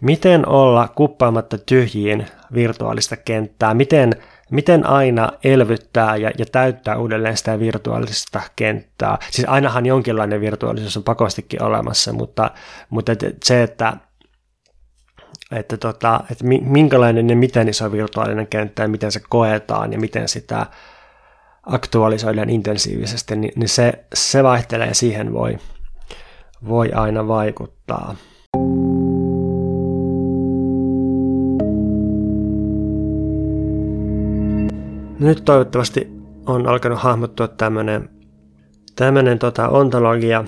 [0.00, 3.74] miten olla kuppaamatta tyhjiin virtuaalista kenttää?
[3.74, 4.12] Miten
[4.52, 9.18] miten aina elvyttää ja, ja täyttää uudelleen sitä virtuaalista kenttää.
[9.30, 12.50] Siis ainahan jonkinlainen virtuaalisuus on pakostikin olemassa, mutta,
[12.90, 13.12] mutta
[13.44, 13.96] se, että,
[15.52, 20.28] että, tota, että minkälainen ja miten iso virtuaalinen kenttä ja miten se koetaan ja miten
[20.28, 20.66] sitä
[21.66, 25.58] aktualisoidaan intensiivisesti, niin, niin se, se vaihtelee ja siihen voi,
[26.68, 28.14] voi aina vaikuttaa.
[35.22, 36.08] Nyt toivottavasti
[36.46, 38.10] on alkanut hahmottua tämmöinen
[38.96, 40.44] tämmöinen tota, ontologia,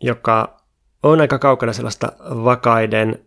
[0.00, 0.60] joka
[1.02, 3.18] on aika kaukana sellaista vakaiden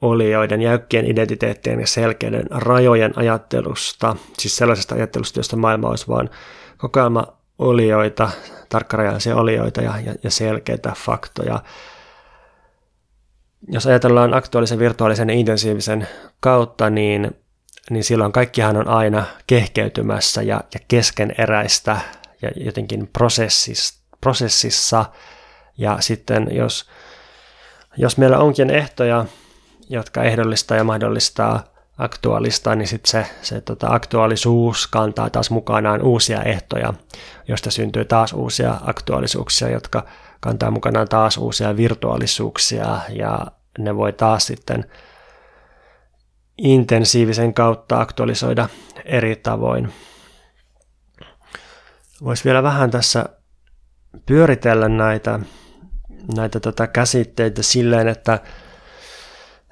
[0.00, 6.30] olioiden, jäykkien identiteettien ja selkeiden rajojen ajattelusta, siis sellaisesta ajattelusta, josta maailma olisi vain
[6.76, 7.26] kokoelma
[7.58, 8.30] olioita,
[8.68, 11.62] tarkkarajaisia olioita ja, ja, ja selkeitä faktoja.
[13.68, 16.08] Jos ajatellaan aktuaalisen, virtuaalisen ja intensiivisen
[16.40, 17.43] kautta, niin
[17.90, 21.98] niin silloin kaikkihan on aina kehkeytymässä ja, ja keskeneräistä
[22.42, 23.10] ja jotenkin
[24.20, 25.04] prosessissa.
[25.78, 26.90] Ja sitten jos,
[27.96, 29.24] jos meillä onkin ehtoja,
[29.88, 31.64] jotka ehdollistaa ja mahdollistaa
[31.98, 36.94] aktuaalista, niin sitten se, se tota, aktuaalisuus kantaa taas mukanaan uusia ehtoja,
[37.48, 40.06] josta syntyy taas uusia aktuaalisuuksia, jotka
[40.40, 43.46] kantaa mukanaan taas uusia virtuaalisuuksia ja
[43.78, 44.84] ne voi taas sitten
[46.58, 48.68] intensiivisen kautta aktualisoida
[49.04, 49.92] eri tavoin.
[52.24, 53.24] Voisi vielä vähän tässä
[54.26, 55.40] pyöritellä näitä,
[56.36, 58.34] näitä tota käsitteitä silleen, että,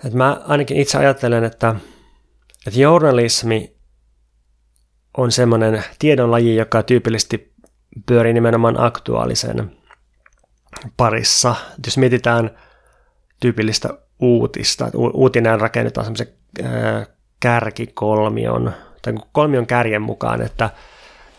[0.05, 1.75] että mä ainakin itse ajattelen, että,
[2.67, 3.77] että journalismi
[5.17, 7.53] on semmoinen tiedonlaji, joka tyypillisesti
[8.07, 9.77] pyörii nimenomaan aktuaalisen
[10.97, 11.55] parissa.
[11.87, 12.59] Jos mietitään
[13.41, 16.35] tyypillistä uutista, uutinen rakennetaan semmoisen
[17.41, 20.71] kärkikolmion, tai kolmion kärjen mukaan, että,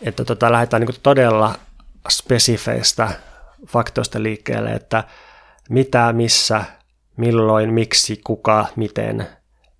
[0.02, 1.54] että tota, lähdetään niin todella
[2.08, 3.08] spesifeistä
[3.66, 5.04] faktoista liikkeelle, että
[5.70, 6.64] mitä, missä,
[7.16, 9.26] milloin, miksi, kuka, miten.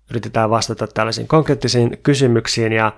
[0.09, 2.91] Yritetään vastata tällaisiin konkreettisiin kysymyksiin ja,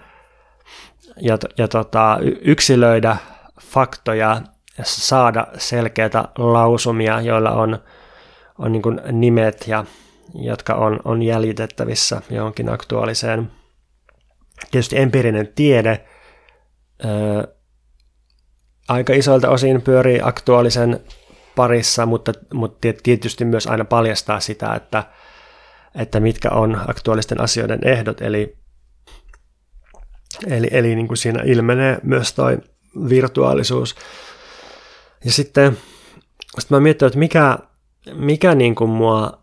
[1.22, 3.18] ja, ja tota, yksilöidä
[3.62, 4.42] faktoja
[4.78, 7.80] ja saada selkeitä lausumia, joilla on,
[8.60, 9.86] on niin nimet ja
[10.36, 13.52] jotka on, on jäljitettävissä johonkin aktuaaliseen.
[14.72, 16.06] Tietysti empiirinen tiede
[17.04, 17.48] ää,
[18.88, 21.00] aika isoilta osin pyörii aktuaalisen
[21.56, 25.04] parissa, mutta, mutta tietysti myös aina paljastaa sitä, että,
[25.96, 28.58] että mitkä on aktuaalisten asioiden ehdot, eli,
[30.48, 32.58] eli, eli niin kuin siinä ilmenee myös toi
[33.10, 33.96] virtuaalisuus.
[35.26, 35.78] Ja sitten,
[36.60, 37.58] sitten mä mietin, että mikä,
[38.14, 39.38] mikä niin kuin mua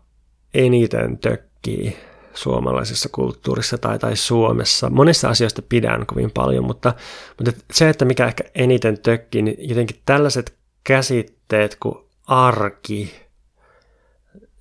[0.53, 1.97] eniten tökkii
[2.33, 4.89] suomalaisessa kulttuurissa tai, tai Suomessa.
[4.89, 6.93] Monissa asioista pidän kovin paljon, mutta,
[7.37, 11.95] mutta se, että mikä ehkä eniten tökkii, niin jotenkin tällaiset käsitteet kuin
[12.27, 13.15] arki,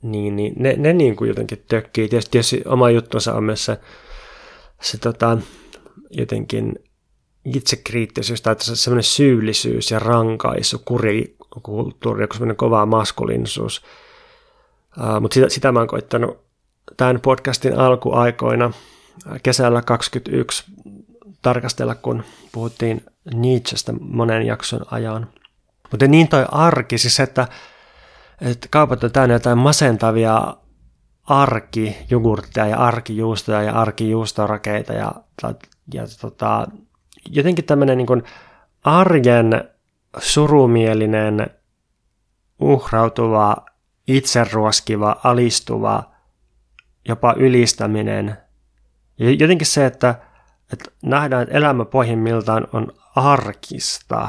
[0.03, 2.09] niin, niin ne, ne niin kuin jotenkin tökkii.
[2.09, 3.79] Tietysti, tietysti oma juttunsa on myös se,
[4.81, 5.39] se tota,
[6.11, 6.75] jotenkin
[7.45, 10.79] itsekriittisyys tai se semmoinen syyllisyys ja rankaisu,
[11.63, 13.83] kurikulttuuri, joku semmoinen kova maskuliinisuus–
[15.01, 16.39] Uh, Mutta sitä, sitä mä oon koittanut
[16.97, 18.73] tämän podcastin alkuaikoina
[19.43, 20.65] kesällä 2021
[21.43, 25.27] tarkastella, kun puhuttiin Nietzschestä monen jakson ajan.
[25.91, 27.49] Mutta niin toi arki, siis että,
[28.41, 30.57] että kaupat on täynnä jotain masentavia
[31.25, 35.13] arkijogurtteja ja arkijuustoja ja arkijuustorakeita ja,
[35.43, 35.55] ja,
[35.95, 36.67] ja tota,
[37.31, 38.23] jotenkin tämmöinen niin
[38.85, 39.71] arjen
[40.19, 41.47] surumielinen
[42.61, 43.57] uhrautuva
[44.07, 46.03] itseruoskiva, alistuva,
[47.09, 48.37] jopa ylistäminen.
[49.19, 50.15] Ja jotenkin se, että,
[50.73, 54.29] että nähdään, että elämä pohjimmiltaan on arkista.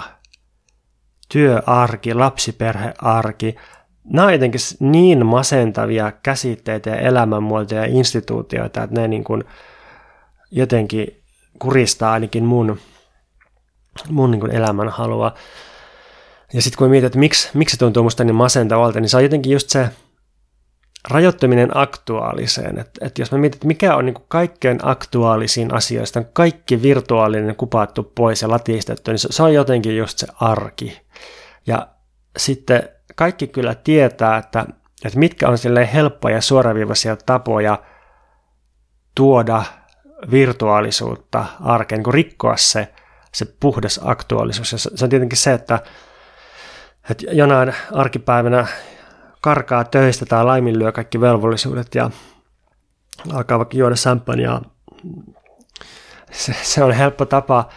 [1.30, 3.56] Työarki, lapsiperhearki.
[4.04, 9.44] Nämä on jotenkin niin masentavia käsitteitä ja elämänmuotoja ja instituutioita, että ne niin kuin
[10.52, 11.24] jotenkin
[11.60, 12.80] kuristaa ainakin mun,
[14.10, 15.34] mun niin kuin elämän halua.
[16.54, 19.24] Ja sitten kun mietit, että miksi, miksi se tuntuu musta niin masentavalta, niin se on
[19.24, 19.90] jotenkin just se
[21.10, 22.80] rajoittaminen aktuaaliseen.
[22.80, 27.56] Että et jos mä mietin, että mikä on niin kuin kaikkein aktuaalisiin asioista, kaikki virtuaalinen
[27.56, 31.02] kupattu pois ja latistettu, niin se, se on jotenkin just se arki.
[31.68, 31.88] Ja
[32.38, 34.66] sitten kaikki kyllä tietää, että,
[35.06, 37.80] että mitkä on sille helppoja suoraviivaisia tapoja
[39.16, 39.64] tuoda
[40.32, 42.88] virtuaalisuutta arkeen, niin rikkoa se,
[43.34, 44.72] se puhdas aktuaalisuus.
[44.72, 45.80] Ja se on tietenkin se, että
[47.10, 48.68] että jonain arkipäivänä
[49.42, 52.10] karkaa töistä tai laiminlyö kaikki velvollisuudet ja
[53.34, 54.62] alkaa vaikka juoda champagnea.
[56.32, 57.70] Se, se on helppo tapa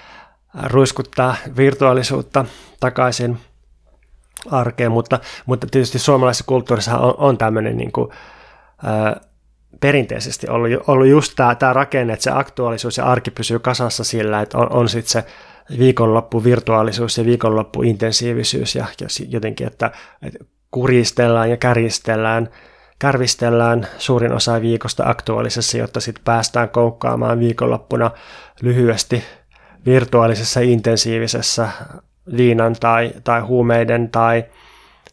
[0.63, 2.45] ruiskuttaa virtuaalisuutta
[2.81, 3.39] takaisin
[4.51, 8.11] arkeen, mutta, mutta tietysti suomalaisessa kulttuurissa on, on tämmöinen niin kuin,
[8.85, 9.21] ää,
[9.81, 14.41] perinteisesti ollut, ollut just tämä, tämä rakenne, että se aktuaalisuus ja arki pysyy kasassa sillä,
[14.41, 15.25] että on, on sitten se
[15.79, 18.87] viikonloppu virtuaalisuus ja viikonloppu intensiivisyys ja
[19.29, 19.91] jotenkin, että,
[20.23, 22.49] että kuristellaan ja kärjistellään,
[22.99, 28.11] kärvistellään suurin osa viikosta aktuaalisessa, jotta sitten päästään koukkaamaan viikonloppuna
[28.63, 29.25] lyhyesti
[29.87, 31.69] virtuaalisessa intensiivisessä
[32.37, 34.45] viinan tai, tai huumeiden tai,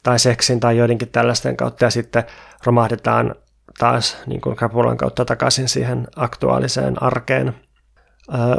[0.04, 2.24] tai seksin tai joidenkin tällaisten kautta ja sitten
[2.66, 3.36] romahdetaan
[3.80, 7.56] taas niin kuin kapulan kautta takaisin siihen aktuaaliseen arkeen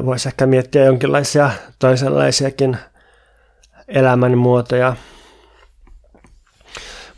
[0.04, 2.76] voisi ehkä miettiä jonkinlaisia toisenlaisiakin
[3.88, 4.96] elämänmuotoja.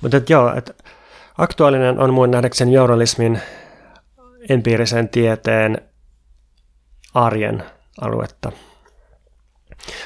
[0.01, 0.85] Mutta et joo, et
[1.39, 3.41] aktuaalinen on mun nähdäkseni journalismin
[4.49, 5.79] empiirisen tieteen
[7.15, 7.63] arjen
[8.01, 8.53] aluetta.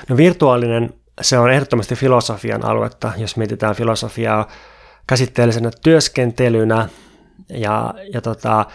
[0.09, 4.49] No virtuaalinen se on ehdottomasti filosofian aluetta, jos mietitään filosofiaa
[5.07, 6.89] käsitteellisenä työskentelynä
[7.49, 8.67] ja, ja tota,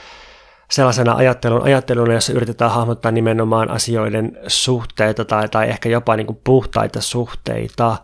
[0.71, 6.41] sellaisena ajattelun, ajatteluna, jossa yritetään hahmottaa nimenomaan asioiden suhteita tai, tai ehkä jopa niin kuin
[6.43, 7.97] puhtaita suhteita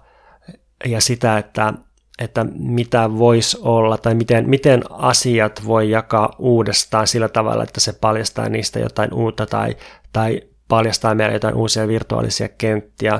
[0.85, 1.73] ja sitä, että,
[2.19, 7.93] että mitä voisi olla tai miten, miten asiat voi jakaa uudestaan sillä tavalla, että se
[7.93, 9.75] paljastaa niistä jotain uutta tai,
[10.13, 13.19] tai paljastaa meille jotain uusia virtuaalisia kenttiä.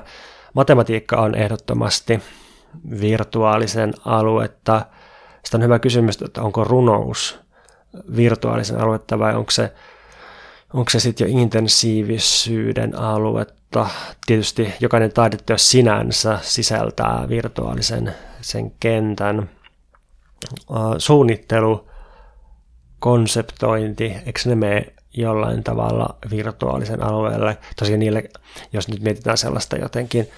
[0.54, 2.20] Matematiikka on ehdottomasti
[3.02, 4.86] virtuaalisen aluetta.
[5.44, 7.43] Sitten on hyvä kysymys, että onko runous
[8.16, 9.74] virtuaalisen aluetta vai onko se,
[10.74, 13.88] onko se sitten jo intensiivisyyden aluetta.
[14.26, 19.50] Tietysti jokainen taideteos sinänsä sisältää virtuaalisen sen kentän.
[20.98, 21.90] Suunnittelu,
[23.00, 27.58] konseptointi, eikö ne mene jollain tavalla virtuaalisen alueelle?
[27.76, 28.30] Tosiaan niille,
[28.74, 30.30] jos nyt mietitään sellaista jotenkin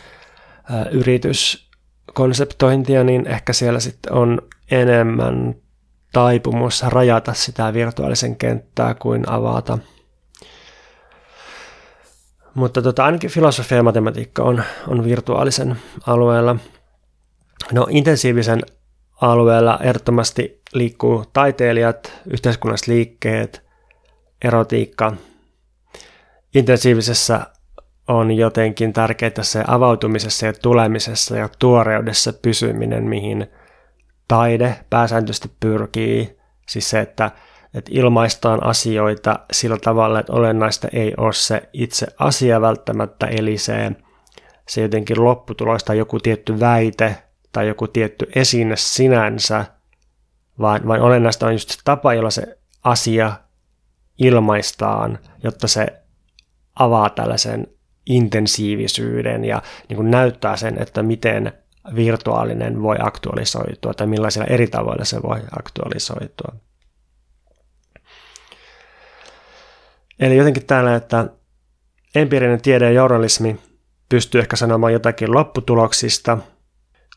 [0.92, 4.42] yrityskonseptointia, niin ehkä siellä sitten on
[4.72, 5.56] enemmän
[6.16, 9.78] taipumus rajata sitä virtuaalisen kenttää kuin avata.
[12.54, 15.76] Mutta tota, ainakin filosofia ja matematiikka on, on virtuaalisen
[16.08, 16.56] alueella.
[17.72, 18.62] No intensiivisen
[19.22, 23.64] alueella ehdottomasti liikkuu taiteilijat, yhteiskunnalliset liikkeet,
[24.44, 25.14] erotiikka.
[26.54, 27.42] Intensiivisessä
[28.08, 33.48] on jotenkin tärkeää se avautumisessa ja tulemisessa ja tuoreudessa pysyminen, mihin–
[34.28, 37.32] taide pääsääntöisesti pyrkii, siis se, että,
[37.74, 43.92] että ilmaistaan asioita sillä tavalla, että olennaista ei ole se itse asia välttämättä, eli se,
[44.68, 47.16] se jotenkin lopputulos tai joku tietty väite
[47.52, 49.66] tai joku tietty esine sinänsä,
[50.60, 53.32] vaan, vaan olennaista on just se tapa, jolla se asia
[54.20, 55.88] ilmaistaan, jotta se
[56.80, 57.68] avaa tällaisen
[58.06, 61.54] intensiivisyyden ja niin kuin näyttää sen, että miten
[61.96, 66.56] virtuaalinen voi aktualisoitua tai millaisilla eri tavoilla se voi aktualisoitua.
[70.20, 71.30] Eli jotenkin täällä, että
[72.16, 73.60] empiirinen tiede ja journalismi
[74.10, 76.38] pystyy ehkä sanomaan jotakin lopputuloksista.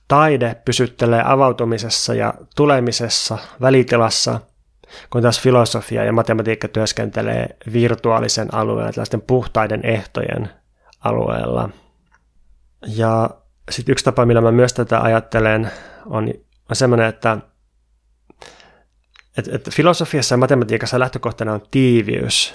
[0.08, 4.40] Taide pysyttelee avautumisessa ja tulemisessa, välitilassa,
[5.10, 10.50] kun taas filosofia ja matematiikka työskentelee virtuaalisen alueella, tällaisten puhtaiden ehtojen
[11.00, 11.70] alueella.
[12.86, 13.30] Ja
[13.70, 15.70] sitten yksi tapa, millä mä myös tätä ajattelen,
[16.06, 16.28] on,
[16.70, 17.38] on semmoinen, että
[19.38, 22.54] et, et filosofiassa ja matematiikassa lähtökohtana on tiiviys.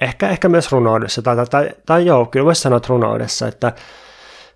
[0.00, 3.72] Ehkä, ehkä myös runoudessa, tai, tai, tai, tai joo, kyllä voisi sanoa, että runoudessa, että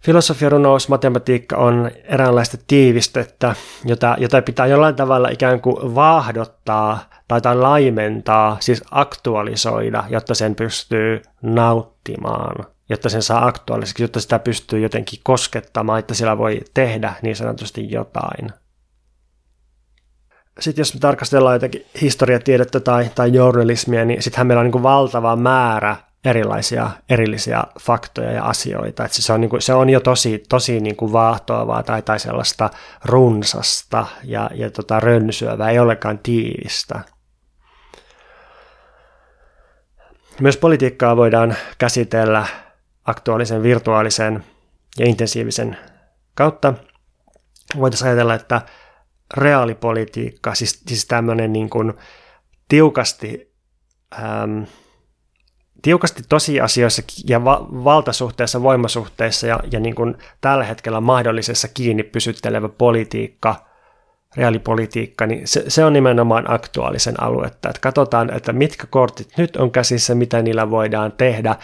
[0.00, 3.54] filosofia, runous, matematiikka on eräänlaista tiivistettä,
[3.84, 10.54] jota, jota pitää jollain tavalla ikään kuin vaahdottaa tai, tai laimentaa, siis aktualisoida, jotta sen
[10.54, 17.14] pystyy nauttimaan jotta sen saa aktuaaliseksi, jotta sitä pystyy jotenkin koskettamaan, että sillä voi tehdä
[17.22, 18.52] niin sanotusti jotain.
[20.60, 25.36] Sitten jos me tarkastellaan jotakin historiatiedettä tai, tai journalismia, niin sittenhän meillä on niin valtava
[25.36, 29.04] määrä erilaisia erillisiä faktoja ja asioita.
[29.04, 32.18] Että se, on, niin kuin, se on jo tosi, tosi niin kuin vaahtoavaa tai, tai
[32.18, 32.70] sellaista
[33.04, 37.00] runsasta ja, ja tota rönsyävää, ei ollenkaan tiivistä.
[40.40, 42.46] Myös politiikkaa voidaan käsitellä
[43.04, 44.44] aktuaalisen, virtuaalisen
[44.98, 45.76] ja intensiivisen
[46.34, 46.74] kautta.
[47.76, 48.62] Voitaisiin ajatella, että
[49.36, 51.92] reaalipolitiikka, siis, siis tämmöinen niin kuin
[52.68, 53.54] tiukasti,
[54.18, 54.62] ähm,
[55.82, 62.68] tiukasti tosiasioissa ja va- valtasuhteessa, voimasuhteissa ja, ja niin kuin tällä hetkellä mahdollisessa kiinni pysyttelevä
[62.68, 63.66] politiikka,
[64.36, 67.68] reaalipolitiikka, niin se, se on nimenomaan aktuaalisen aluetta.
[67.68, 71.56] Että katsotaan, että mitkä kortit nyt on käsissä, mitä niillä voidaan tehdä,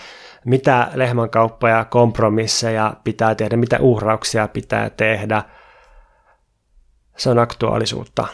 [0.44, 5.42] mitä lehmänkauppoja, kompromisseja pitää tehdä, mitä uhrauksia pitää tehdä.
[7.16, 8.26] Se on aktuaalisuutta.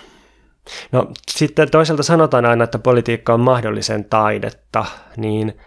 [0.92, 4.84] No sitten toisaalta sanotaan aina, että politiikka on mahdollisen taidetta,
[5.16, 5.58] niin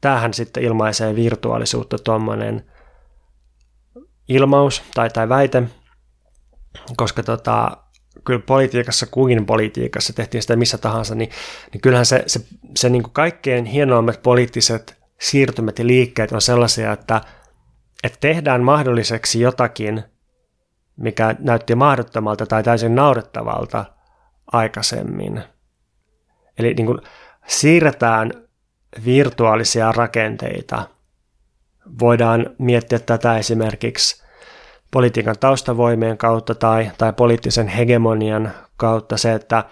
[0.00, 2.64] tämähän sitten ilmaisee virtuaalisuutta tuommoinen
[4.28, 5.62] ilmaus tai, tai väite,
[6.96, 7.76] koska tota,
[8.24, 11.30] kyllä politiikassa kuin politiikassa, tehtiin sitä missä tahansa, niin,
[11.72, 12.40] niin kyllähän se, se,
[12.76, 17.20] se niin kuin kaikkein hienoimmat poliittiset siirtymät ja liikkeet on sellaisia, että,
[18.04, 20.04] että tehdään mahdolliseksi jotakin,
[20.96, 23.84] mikä näytti mahdottomalta tai täysin naurettavalta
[24.52, 25.42] aikaisemmin.
[26.58, 26.98] Eli niin kuin
[27.46, 28.30] siirretään
[29.04, 30.88] virtuaalisia rakenteita.
[32.00, 34.24] Voidaan miettiä tätä esimerkiksi
[34.90, 39.64] politiikan taustavoimien kautta tai, tai poliittisen hegemonian kautta se, että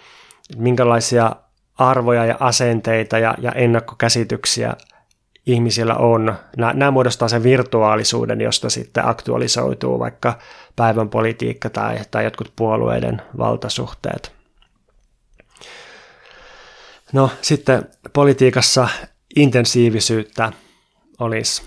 [0.57, 1.37] minkälaisia
[1.79, 4.77] arvoja ja asenteita ja, ja ennakkokäsityksiä
[5.47, 6.35] ihmisillä on.
[6.57, 10.39] Nämä, nämä muodostaa sen virtuaalisuuden, josta sitten aktualisoituu vaikka
[10.77, 14.33] päivän politiikka tai, tai jotkut puolueiden valtasuhteet.
[17.13, 18.89] No sitten politiikassa
[19.37, 20.53] intensiivisyyttä
[21.19, 21.63] olisi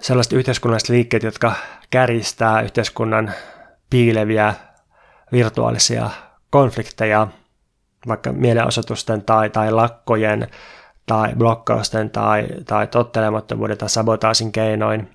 [0.00, 1.52] sellaiset yhteiskunnalliset liikkeet, jotka
[1.90, 3.32] kärjistää yhteiskunnan
[3.90, 4.54] piileviä
[5.32, 6.10] virtuaalisia
[6.50, 7.28] konflikteja,
[8.08, 10.48] vaikka mielenosoitusten tai, tai lakkojen
[11.06, 15.10] tai blokkausten tai, tai tottelemattomuuden tai sabotaasin keinoin.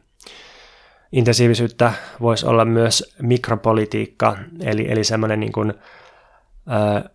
[1.11, 5.73] Intensiivisyyttä voisi olla myös mikropolitiikka, eli, eli semmoinen niin kuin,
[6.67, 7.09] ö,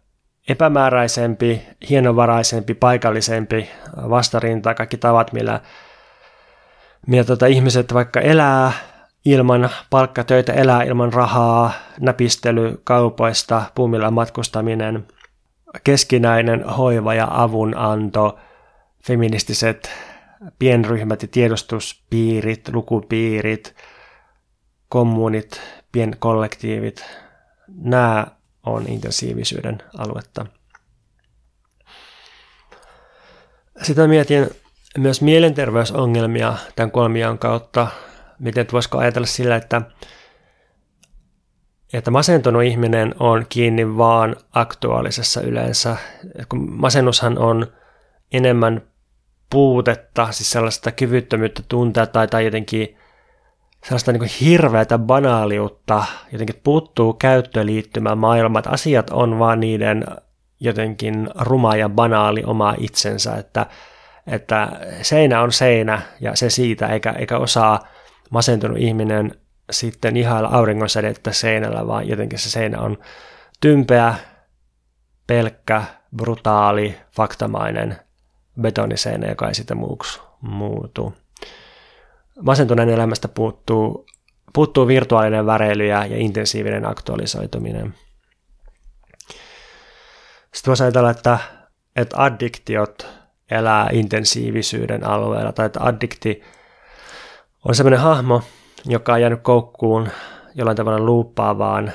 [0.48, 5.60] epämääräisempi, hienovaraisempi, paikallisempi vastarinta, kaikki tavat, millä,
[7.06, 8.72] millä tota, ihmiset vaikka elää
[9.24, 15.06] ilman palkkatöitä, elää ilman rahaa, näpistely kaupoista, puumilla matkustaminen,
[15.84, 18.38] keskinäinen hoiva ja avunanto,
[19.06, 19.90] feministiset
[20.58, 23.74] pienryhmät ja tiedostuspiirit, lukupiirit,
[24.88, 25.60] kommunit,
[25.92, 27.04] pienkollektiivit,
[27.68, 28.26] nämä
[28.66, 30.46] on intensiivisyyden aluetta.
[33.82, 34.50] Sitä mietin
[34.98, 37.86] myös mielenterveysongelmia tämän kolmion kautta,
[38.38, 39.82] miten voisiko ajatella sillä, että,
[41.92, 45.96] että masentunut ihminen on kiinni vaan aktuaalisessa yleensä.
[46.48, 47.66] Kun masennushan on
[48.32, 48.91] enemmän
[49.52, 52.98] puutetta, siis sellaista kyvyttömyyttä tuntea tai, tai jotenkin
[53.84, 60.04] sellaista niin hirveätä banaaliutta, jotenkin puuttuu käyttöliittymä maailma, että asiat on vaan niiden
[60.60, 63.66] jotenkin ruma ja banaali oma itsensä, että,
[64.26, 64.68] että
[65.02, 67.80] seinä on seinä ja se siitä, eikä, eikä osaa
[68.30, 69.34] masentunut ihminen
[69.70, 72.98] sitten ihailla auringonsädettä seinällä, vaan jotenkin se seinä on
[73.60, 74.14] tympeä,
[75.26, 75.82] pelkkä,
[76.16, 77.96] brutaali, faktamainen
[78.60, 81.14] betoniseinä, joka ei sitä muuksi muutu
[82.40, 84.06] masentuneen elämästä puuttuu,
[84.52, 87.94] puuttuu virtuaalinen väreily ja, ja intensiivinen aktualisoituminen.
[90.54, 91.38] Sitten voisi ajatella, että,
[91.96, 93.06] että addiktiot
[93.50, 96.42] elää intensiivisyyden alueella, tai että addikti
[97.64, 98.42] on sellainen hahmo,
[98.84, 100.08] joka on jäänyt koukkuun
[100.54, 101.92] jollain tavalla luuppaavaan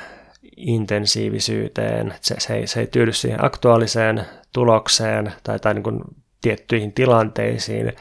[0.57, 2.13] intensiivisyyteen.
[2.21, 6.01] Se, se, ei, se ei tyydy siihen aktuaaliseen tulokseen tai, tai niin kuin
[6.41, 7.93] tiettyihin tilanteisiin.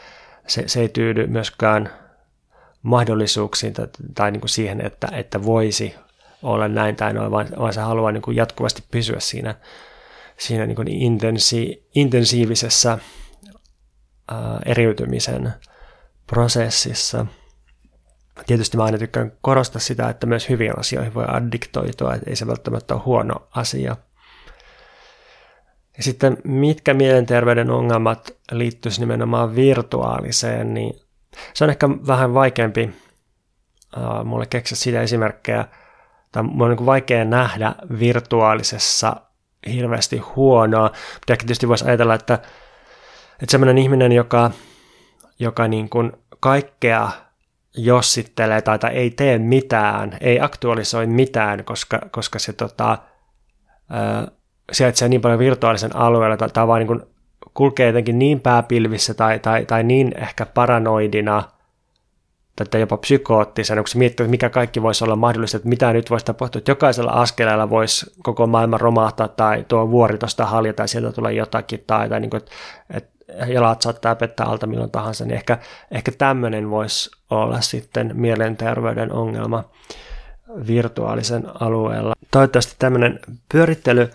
[0.46, 1.90] Se, se ei tyydy myöskään
[2.82, 5.94] mahdollisuuksiin tai, tai niin kuin siihen, että, että voisi
[6.42, 9.54] olla näin tai noin, vaan, vaan se haluaa niin kuin jatkuvasti pysyä siinä,
[10.38, 12.98] siinä niin kuin intensi, intensiivisessä
[14.30, 15.52] ää, eriytymisen
[16.26, 17.26] prosessissa.
[18.46, 22.46] Tietysti mä aina tykkään korostaa sitä, että myös hyviin asioihin voi addiktoitua, että ei se
[22.46, 23.96] välttämättä ole huono asia.
[25.96, 31.00] Ja sitten mitkä mielenterveyden ongelmat liittyisi nimenomaan virtuaaliseen, niin
[31.54, 32.90] se on ehkä vähän vaikeampi
[33.96, 35.64] uh, mulle keksiä siitä esimerkkejä,
[36.32, 39.16] tai mulla on niin vaikea nähdä virtuaalisessa
[39.72, 44.50] hirveästi huonoa, mutta ehkä tietysti voisi ajatella, että, että semmoinen ihminen, joka,
[45.38, 47.10] joka niin kuin kaikkea
[47.76, 52.98] jossittelee tai, tai ei tee mitään, ei aktualisoi mitään, koska, koska se tota,
[54.72, 57.02] sijaitsee niin paljon virtuaalisen alueella tai, tai vaan niin kuin
[57.54, 61.42] kulkee jotenkin niin pääpilvissä tai, tai, tai niin ehkä paranoidina
[62.70, 66.10] tai jopa psykoottisena, kun se miettii, että mikä kaikki voisi olla mahdollista, että mitä nyt
[66.10, 70.88] voisi tapahtua, että jokaisella askeleella voisi koko maailma romahtaa tai tuo vuori tuosta haljata tai
[70.88, 72.52] sieltä tulee jotakin tai, tai niin kuin, että,
[72.90, 75.58] että jalat saattaa pettää alta milloin tahansa, niin ehkä,
[75.90, 79.64] ehkä tämmöinen voisi olla sitten mielenterveyden ongelma
[80.66, 82.14] virtuaalisen alueella.
[82.30, 83.20] Toivottavasti tämmöinen
[83.52, 84.10] pyörittely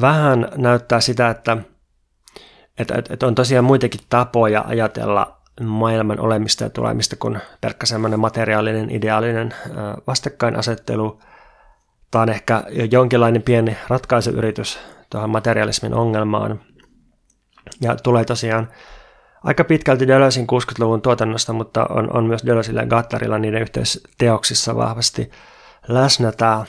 [0.00, 1.56] vähän näyttää sitä, että
[2.78, 8.90] että, että, on tosiaan muitakin tapoja ajatella maailman olemista ja tulemista kuin pelkkä semmoinen materiaalinen,
[8.90, 9.54] ideaalinen
[10.06, 11.20] vastakkainasettelu.
[12.10, 14.78] Tämä on ehkä jonkinlainen pieni ratkaisuyritys
[15.10, 16.60] tuohon materialismin ongelmaan.
[17.80, 18.68] Ja tulee tosiaan
[19.44, 25.30] aika pitkälti Deleuzin 60-luvun tuotannosta, mutta on, on myös Deleuzilla ja Gattarilla niiden yhteisteoksissa vahvasti
[25.88, 26.64] läsnä tämä,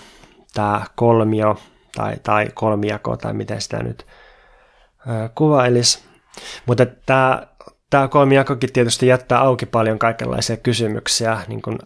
[0.53, 1.57] tämä kolmio
[1.95, 4.05] tai, tai kolmiako tai miten sitä nyt
[5.35, 6.03] kuvailisi.
[6.65, 7.47] Mutta tämä,
[7.89, 11.79] tämä kolmijakokin tietysti jättää auki paljon kaikenlaisia kysymyksiä, niin kuin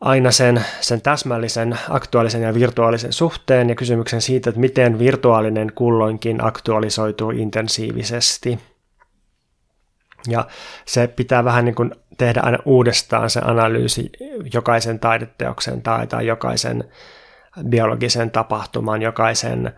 [0.00, 6.44] aina sen, sen täsmällisen, aktuaalisen ja virtuaalisen suhteen ja kysymyksen siitä, että miten virtuaalinen kulloinkin
[6.44, 8.58] aktualisoituu intensiivisesti.
[10.28, 10.46] Ja
[10.84, 14.10] se pitää vähän niin kuin tehdä aina uudestaan se analyysi
[14.54, 16.84] jokaisen taideteoksen tai, tai jokaisen
[17.68, 19.72] biologisen tapahtuman, jokaisen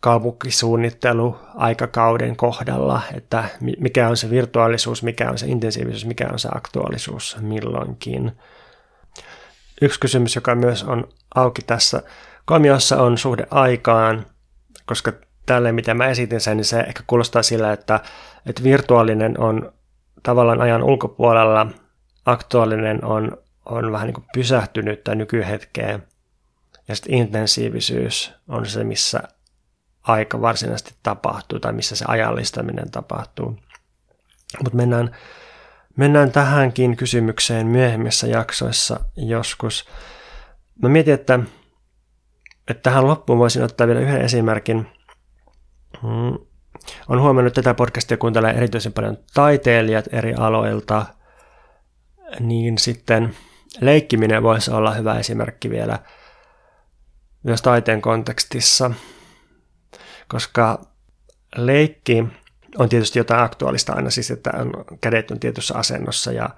[0.00, 3.44] kaupunkisuunnittelu aikakauden kohdalla, että
[3.78, 8.32] mikä on se virtuaalisuus, mikä on se intensiivisuus, mikä on se aktuaalisuus milloinkin.
[9.82, 12.02] Yksi kysymys, joka myös on auki tässä
[12.44, 14.26] komiossa, on suhde aikaan,
[14.86, 15.12] koska
[15.46, 18.00] tälle, mitä mä esitin sen, niin se ehkä kuulostaa sillä, että,
[18.46, 19.72] että virtuaalinen on
[20.22, 21.66] tavallaan ajan ulkopuolella,
[22.26, 23.36] aktuaalinen on,
[23.68, 26.02] on vähän niin kuin pysähtynyttä nykyhetkeen,
[26.88, 29.22] ja sitten intensiivisyys on se, missä
[30.02, 33.58] aika varsinaisesti tapahtuu tai missä se ajallistaminen tapahtuu.
[34.64, 35.16] Mutta mennään,
[35.96, 39.88] mennään tähänkin kysymykseen myöhemmissä jaksoissa joskus.
[40.82, 41.38] Mä mietin, että,
[42.68, 44.86] että tähän loppuun voisin ottaa vielä yhden esimerkin.
[46.02, 46.38] Hmm.
[47.08, 51.06] On huomannut, että tätä podcastia kuuntelee erityisen paljon taiteilijat eri aloilta,
[52.40, 53.36] niin sitten
[53.80, 55.98] leikkiminen voisi olla hyvä esimerkki vielä
[57.42, 58.90] myös taiteen kontekstissa,
[60.28, 60.80] koska
[61.56, 62.24] leikki
[62.78, 66.50] on tietysti jotain aktuaalista aina, siis että on, kädet on tietyssä asennossa ja,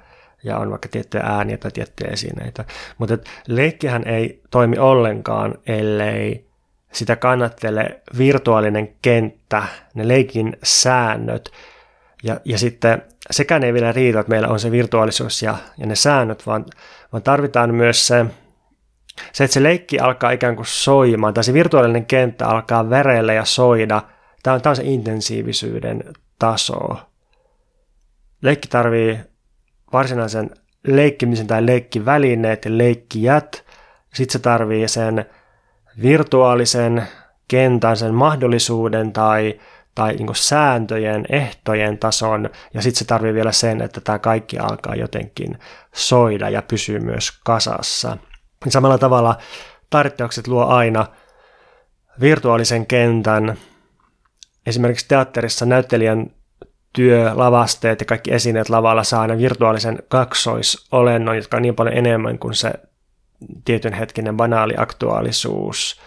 [0.45, 2.65] ja on vaikka tiettyjä ääniä tai tiettyjä esineitä.
[2.99, 6.51] Mutta leikkihän ei toimi ollenkaan, ellei
[6.93, 9.63] sitä kannattele virtuaalinen kenttä,
[9.95, 11.51] ne leikin säännöt.
[12.23, 15.95] Ja, ja sitten sekään ei vielä riitä, että meillä on se virtuaalisuus ja, ja ne
[15.95, 16.65] säännöt, vaan,
[17.13, 18.27] vaan tarvitaan myös se,
[19.33, 23.45] se, että se leikki alkaa ikään kuin soimaan, tai se virtuaalinen kenttä alkaa vereillä ja
[23.45, 24.03] soida.
[24.43, 26.05] Tämä on, tämä on se intensiivisyyden
[26.39, 26.79] taso.
[28.43, 29.19] Leikki tarvii
[29.93, 30.51] varsinaisen
[30.87, 33.65] leikkimisen tai leikkivälineet ja leikkijät.
[34.15, 35.27] Sitten se tarvii sen
[36.03, 37.03] virtuaalisen
[37.49, 39.61] kentän, sen mahdollisuuden tai,
[39.95, 44.95] tai niin sääntöjen, ehtojen tason, ja sitten se tarvii vielä sen, että tämä kaikki alkaa
[44.95, 45.59] jotenkin
[45.95, 48.17] soida ja pysyy myös kasassa.
[48.69, 49.39] Samalla tavalla
[49.91, 51.07] tarjoukset luo aina
[52.21, 53.57] virtuaalisen kentän.
[54.67, 56.31] Esimerkiksi teatterissa näyttelijän
[56.93, 62.39] työ, lavasteet ja kaikki esineet lavalla saa aina virtuaalisen kaksoisolennon, jotka on niin paljon enemmän
[62.39, 62.73] kuin se
[63.65, 66.01] tietyn hetkinen banaali aktuaalisuus.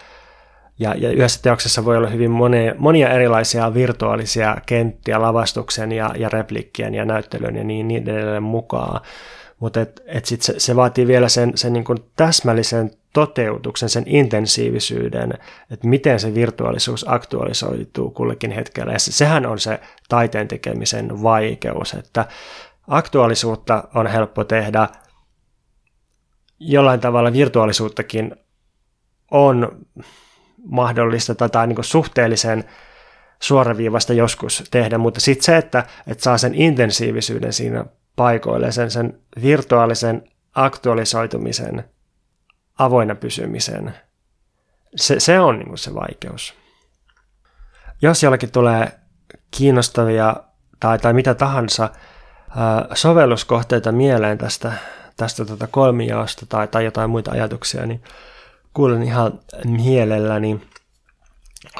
[0.78, 6.28] Ja, ja yhdessä teoksessa voi olla hyvin monia, monia erilaisia virtuaalisia kenttiä lavastuksen ja, ja
[6.28, 9.00] replikkien ja näyttelyn ja niin, niin edelleen mukaan.
[9.60, 14.02] Mutta et, et sit se, se vaatii vielä sen, sen niin kuin täsmällisen toteutuksen, sen
[14.06, 15.32] intensiivisyyden,
[15.70, 18.92] että miten se virtuaalisuus aktualisoituu kullekin hetkellä.
[18.92, 22.26] Ja sehän on se taiteen tekemisen vaikeus, että
[22.88, 24.88] aktuaalisuutta on helppo tehdä,
[26.58, 28.36] jollain tavalla virtuaalisuuttakin
[29.30, 29.86] on
[30.64, 32.64] mahdollista tai, tai niin suhteellisen
[33.40, 37.84] suoraviivasta joskus tehdä, mutta sitten se, että, että saa sen intensiivisyyden siinä
[38.16, 41.84] paikoille, sen, sen virtuaalisen aktualisoitumisen,
[42.78, 43.94] avoinna pysymisen,
[44.96, 46.54] se, se on niin se vaikeus.
[48.02, 48.92] Jos jollakin tulee
[49.50, 50.36] kiinnostavia
[50.80, 51.90] tai, tai mitä tahansa
[52.56, 54.72] ää, sovelluskohteita mieleen tästä,
[55.16, 58.02] tästä tota kolmijaosta tai, tai jotain muita ajatuksia, niin
[58.74, 60.60] kuulen ihan mielelläni.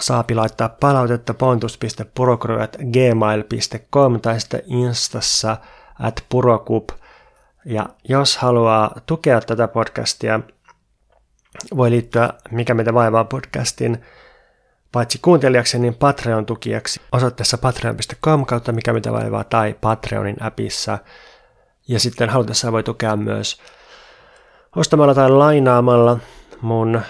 [0.01, 5.57] Saapi laittaa palautetta pontus.purokruet.gmail.com tai sitten Instassa–
[5.99, 6.89] at purokup.
[7.65, 10.41] Ja jos haluaa tukea tätä podcastia,
[11.77, 14.03] voi liittyä Mikä meitä vaivaa podcastin
[14.93, 20.99] paitsi kuuntelijaksi, niin Patreon-tukijaksi osoitteessa patreon.com kautta Mikä mitä vaivaa tai Patreonin appissa.
[21.89, 23.61] Ja sitten halutessaan voi tukea myös
[24.77, 26.19] ostamalla tai lainaamalla
[26.65, 27.01] mun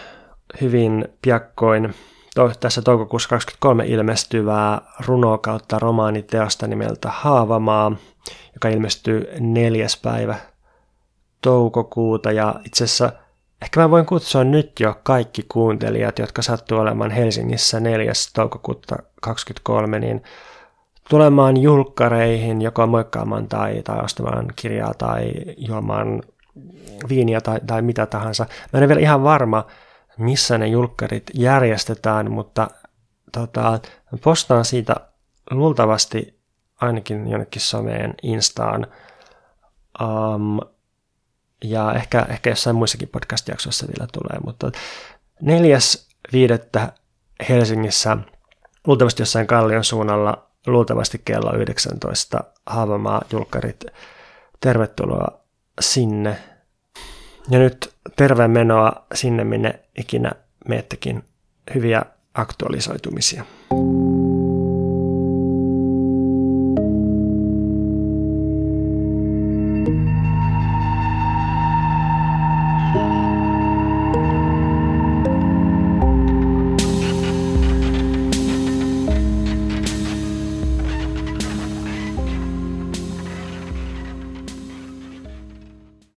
[0.60, 1.94] hyvin piakkoin
[2.34, 7.92] to, tässä toukokuussa 23 ilmestyvää runo kautta romaaniteosta nimeltä Haavamaa,
[8.54, 10.36] joka ilmestyy neljäs päivä
[11.40, 12.32] toukokuuta.
[12.32, 13.12] Ja itse asiassa
[13.62, 18.12] ehkä mä voin kutsua nyt jo kaikki kuuntelijat, jotka sattuu olemaan Helsingissä 4.
[18.34, 20.22] toukokuuta 23, niin
[21.10, 26.22] tulemaan julkkareihin, joko moikkaamaan tai, tai ostamaan kirjaa tai juomaan
[27.08, 28.46] viiniä tai, tai mitä tahansa.
[28.72, 29.66] Mä en ole vielä ihan varma,
[30.18, 32.70] missä ne julkkarit järjestetään, mutta
[33.32, 33.80] tota,
[34.22, 34.94] postaan siitä
[35.50, 36.40] luultavasti
[36.80, 38.86] ainakin jonnekin someen, Instaan.
[40.02, 40.60] Um,
[41.64, 44.70] ja ehkä, ehkä jossain muissakin podcast-jaksoissa vielä tulee, mutta
[45.40, 46.92] neljäs viidettä
[47.48, 48.16] Helsingissä,
[48.86, 53.84] luultavasti jossain Kallion suunnalla, luultavasti kello 19 Haavamaa julkkarit.
[54.60, 55.43] Tervetuloa
[55.80, 56.36] sinne.
[57.50, 60.32] Ja nyt terveen menoa sinne, minne ikinä
[60.68, 61.24] meettekin
[61.74, 62.02] hyviä
[62.34, 63.44] aktualisoitumisia.